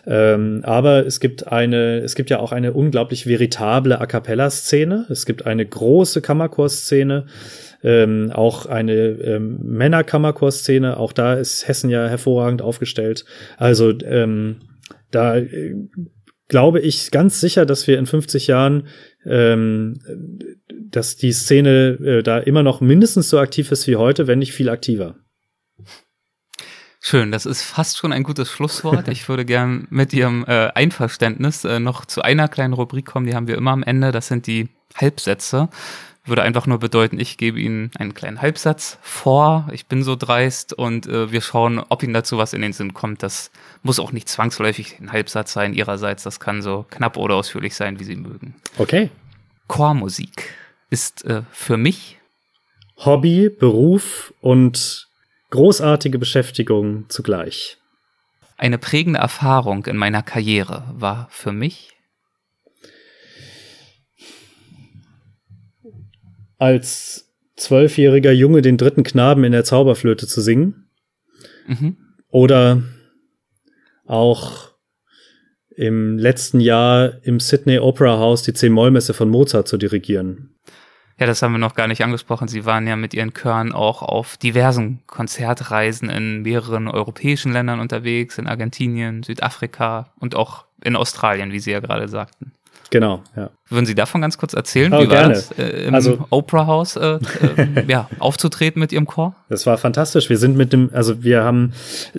[0.07, 5.07] Ähm, aber es gibt eine, es gibt ja auch eine unglaublich veritable A cappella-Szene.
[5.11, 7.27] Es gibt eine große Kammerchorszene.
[7.85, 13.25] Ähm, auch eine ähm, Männerkammerchorszene, auch da ist Hessen ja hervorragend aufgestellt.
[13.57, 14.61] Also ähm,
[15.11, 15.75] da äh,
[16.53, 18.87] glaube ich ganz sicher, dass wir in 50 Jahren
[19.27, 19.99] ähm,
[20.68, 24.53] dass die Szene äh, da immer noch mindestens so aktiv ist wie heute, wenn nicht
[24.53, 25.16] viel aktiver.
[27.05, 29.09] Schön, das ist fast schon ein gutes Schlusswort.
[29.09, 33.35] Ich würde gern mit Ihrem äh, Einverständnis äh, noch zu einer kleinen Rubrik kommen, die
[33.35, 34.12] haben wir immer am Ende.
[34.12, 35.68] Das sind die Halbsätze.
[36.25, 39.68] Würde einfach nur bedeuten, ich gebe Ihnen einen kleinen Halbsatz vor.
[39.73, 42.95] Ich bin so dreist und äh, wir schauen, ob Ihnen dazu was in den Sinn
[42.95, 43.25] kommt.
[43.25, 43.51] Das
[43.83, 46.23] muss auch nicht zwangsläufig ein Halbsatz sein Ihrerseits.
[46.23, 48.55] Das kann so knapp oder ausführlich sein, wie Sie mögen.
[48.79, 49.11] Okay.
[49.66, 50.55] Chormusik
[50.91, 52.18] ist äh, für mich
[52.99, 55.09] Hobby, Beruf und
[55.51, 57.79] großartige Beschäftigung zugleich.
[58.57, 61.91] Eine prägende Erfahrung in meiner Karriere war für mich
[66.59, 70.89] als zwölfjähriger Junge den dritten Knaben in der Zauberflöte zu singen.
[71.66, 71.97] Mhm.
[72.28, 72.83] Oder
[74.07, 74.70] auch
[75.76, 80.55] im letzten Jahr im Sydney Opera House die C-Moll-Messe von Mozart zu dirigieren.
[81.18, 82.49] Ja, das haben wir noch gar nicht angesprochen.
[82.49, 88.39] Sie waren ja mit ihren Chören auch auf diversen Konzertreisen in mehreren europäischen Ländern unterwegs,
[88.39, 92.53] in Argentinien, Südafrika und auch in Australien, wie Sie ja gerade sagten.
[92.93, 93.49] Genau, ja.
[93.70, 94.93] Würden Sie davon ganz kurz erzählen?
[94.93, 95.32] Oh, Wie war gerne.
[95.32, 97.14] das, äh, im Also- Opera House äh,
[97.57, 99.34] äh, ja, aufzutreten mit Ihrem Chor?
[99.49, 100.28] Das war fantastisch.
[100.28, 101.72] Wir sind mit dem, also wir haben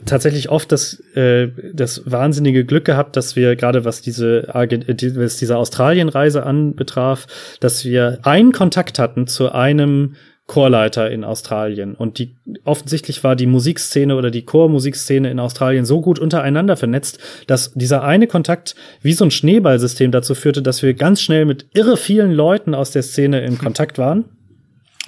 [0.08, 5.38] tatsächlich oft das, äh, das wahnsinnige Glück gehabt, dass wir gerade was diese, äh, was
[5.38, 7.28] diese Australienreise anbetraf,
[7.60, 10.16] dass wir einen Kontakt hatten zu einem
[10.46, 11.96] Chorleiter in Australien.
[11.96, 12.36] Und die
[12.66, 18.04] offensichtlich war die Musikszene oder die Chormusikszene in Australien so gut untereinander vernetzt, dass dieser
[18.04, 22.34] eine Kontakt wie so ein Schneeballsystem dazu führte, dass wir ganz schnell mit irre vielen
[22.34, 24.26] Leuten aus der Szene in Kontakt waren.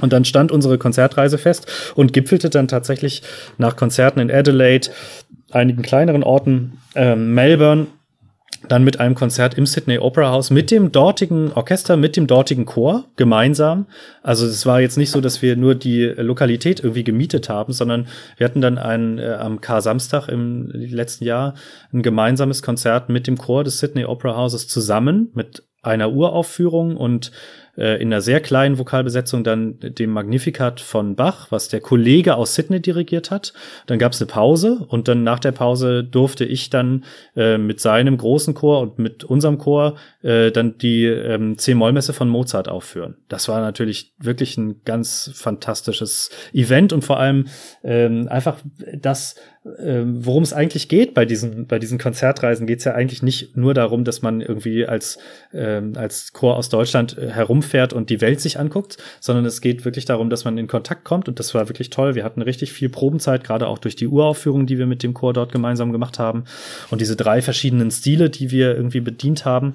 [0.01, 3.21] Und dann stand unsere Konzertreise fest und gipfelte dann tatsächlich
[3.57, 4.89] nach Konzerten in Adelaide,
[5.51, 7.87] einigen kleineren Orten, ähm, Melbourne,
[8.67, 12.65] dann mit einem Konzert im Sydney Opera House mit dem dortigen Orchester, mit dem dortigen
[12.65, 13.85] Chor gemeinsam.
[14.23, 18.07] Also es war jetzt nicht so, dass wir nur die Lokalität irgendwie gemietet haben, sondern
[18.37, 21.53] wir hatten dann ein, äh, am Kar-Samstag im letzten Jahr
[21.93, 27.31] ein gemeinsames Konzert mit dem Chor des Sydney Opera Houses zusammen mit einer Uraufführung und
[27.77, 32.55] äh, in einer sehr kleinen Vokalbesetzung dann dem Magnificat von Bach, was der Kollege aus
[32.55, 33.53] Sydney dirigiert hat.
[33.85, 37.03] Dann gab es eine Pause und dann nach der Pause durfte ich dann
[37.35, 42.29] äh, mit seinem großen Chor und mit unserem Chor äh, dann die ähm, C-Moll-Messe von
[42.29, 43.17] Mozart aufführen.
[43.27, 47.47] Das war natürlich wirklich ein ganz fantastisches Event und vor allem
[47.83, 48.57] ähm, einfach
[48.97, 49.35] das,
[49.79, 53.57] ähm, worum es eigentlich geht bei diesen, bei diesen Konzertreisen, geht es ja eigentlich nicht
[53.57, 55.17] nur darum, dass man irgendwie als,
[55.75, 59.85] ähm, als Chor aus Deutschland äh, herumfährt und die Welt sich anguckt, sondern es geht
[59.85, 62.15] wirklich darum, dass man in Kontakt kommt und das war wirklich toll.
[62.15, 65.33] Wir hatten richtig viel Probenzeit, gerade auch durch die Uraufführung, die wir mit dem Chor
[65.33, 66.45] dort gemeinsam gemacht haben
[66.89, 69.73] und diese drei verschiedenen Stile, die wir irgendwie bedient haben.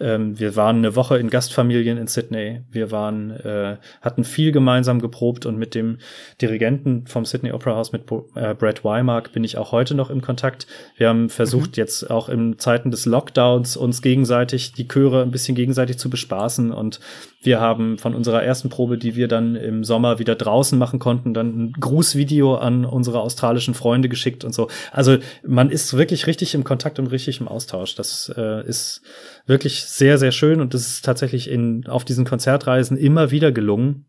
[0.00, 2.62] Ähm, wir waren eine Woche in Gastfamilien in Sydney.
[2.70, 5.98] Wir waren, äh, hatten viel gemeinsam geprobt und mit dem
[6.40, 10.10] Dirigenten vom Sydney Opera House, mit Bo äh, Brad Weimark, bin ich auch heute noch
[10.10, 10.66] im Kontakt.
[10.96, 15.54] Wir haben versucht, jetzt auch in Zeiten des Lockdowns uns gegenseitig, die Chöre ein bisschen
[15.54, 17.00] gegenseitig zu bespaßen und
[17.46, 21.32] wir haben von unserer ersten Probe, die wir dann im Sommer wieder draußen machen konnten,
[21.32, 24.68] dann ein Grußvideo an unsere australischen Freunde geschickt und so.
[24.92, 27.94] Also man ist wirklich richtig im Kontakt und richtig im Austausch.
[27.94, 29.02] Das äh, ist
[29.46, 34.04] wirklich sehr, sehr schön und das ist tatsächlich in, auf diesen Konzertreisen immer wieder gelungen.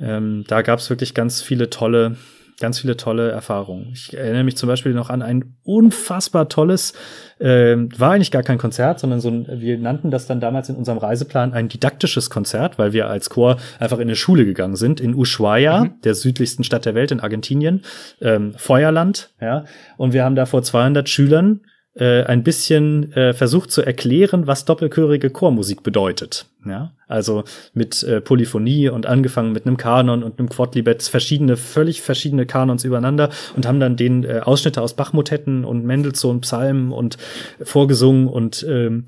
[0.00, 2.16] Ähm, da gab es wirklich ganz viele tolle,
[2.58, 3.90] ganz viele tolle Erfahrungen.
[3.92, 6.94] Ich erinnere mich zum Beispiel noch an ein unfassbar tolles,
[7.38, 10.76] äh, war eigentlich gar kein Konzert, sondern so ein, wir nannten das dann damals in
[10.76, 15.00] unserem Reiseplan ein didaktisches Konzert, weil wir als Chor einfach in eine Schule gegangen sind,
[15.00, 16.00] in Ushuaia, Mhm.
[16.04, 17.82] der südlichsten Stadt der Welt in Argentinien,
[18.20, 19.64] ähm, Feuerland, ja,
[19.96, 21.60] und wir haben da vor 200 Schülern
[21.96, 26.46] äh, ein bisschen äh, versucht zu erklären, was doppelchörige Chormusik bedeutet.
[26.66, 27.44] Ja, also
[27.74, 32.84] mit äh, Polyphonie und angefangen mit einem Kanon und einem Quodlibet, verschiedene, völlig verschiedene Kanons
[32.84, 37.18] übereinander und haben dann den äh, Ausschnitte aus Bachmotetten und Mendelssohn Psalmen und
[37.62, 39.06] vorgesungen und ähm,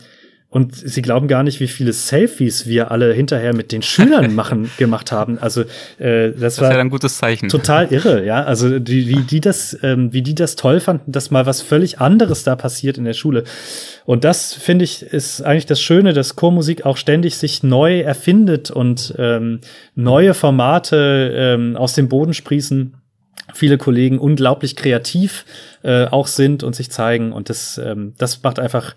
[0.51, 4.71] und sie glauben gar nicht, wie viele Selfies wir alle hinterher mit den Schülern machen
[4.79, 5.39] gemacht haben.
[5.39, 5.63] Also
[5.99, 7.51] äh, das, Das war ja ein gutes Zeichen.
[7.51, 8.45] total irre, ja.
[8.45, 12.01] Also die, wie die das, ähm, wie die das toll fanden, dass mal was völlig
[12.01, 13.45] anderes da passiert in der Schule.
[14.07, 18.71] Und das finde ich ist eigentlich das Schöne, dass Chormusik auch ständig sich neu erfindet
[18.71, 19.61] und ähm,
[19.97, 22.95] neue Formate ähm, aus dem Boden sprießen.
[23.53, 25.45] Viele Kollegen unglaublich kreativ
[25.83, 28.95] äh, auch sind und sich zeigen und das, ähm, das macht einfach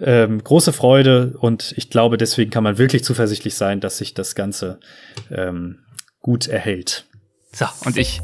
[0.00, 4.34] ähm, große Freude und ich glaube, deswegen kann man wirklich zuversichtlich sein, dass sich das
[4.34, 4.80] Ganze
[5.30, 5.80] ähm,
[6.20, 7.06] gut erhält.
[7.52, 8.20] So, und ich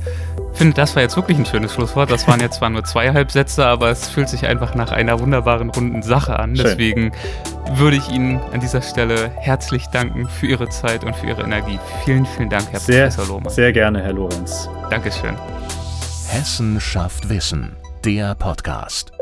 [0.54, 2.10] finde, das war jetzt wirklich ein schönes Schlusswort.
[2.10, 5.70] Das waren jetzt zwar nur zweieinhalb Sätze, aber es fühlt sich einfach nach einer wunderbaren
[5.70, 6.56] runden Sache an.
[6.56, 6.64] Schön.
[6.64, 7.12] Deswegen
[7.74, 11.78] würde ich Ihnen an dieser Stelle herzlich danken für Ihre Zeit und für Ihre Energie.
[12.04, 13.52] Vielen, vielen Dank, Herr Sehr, Professor Lohmann.
[13.52, 14.68] sehr gerne, Herr Lorenz.
[14.90, 15.36] Dankeschön.
[16.28, 19.19] Hessen schafft Wissen, der Podcast.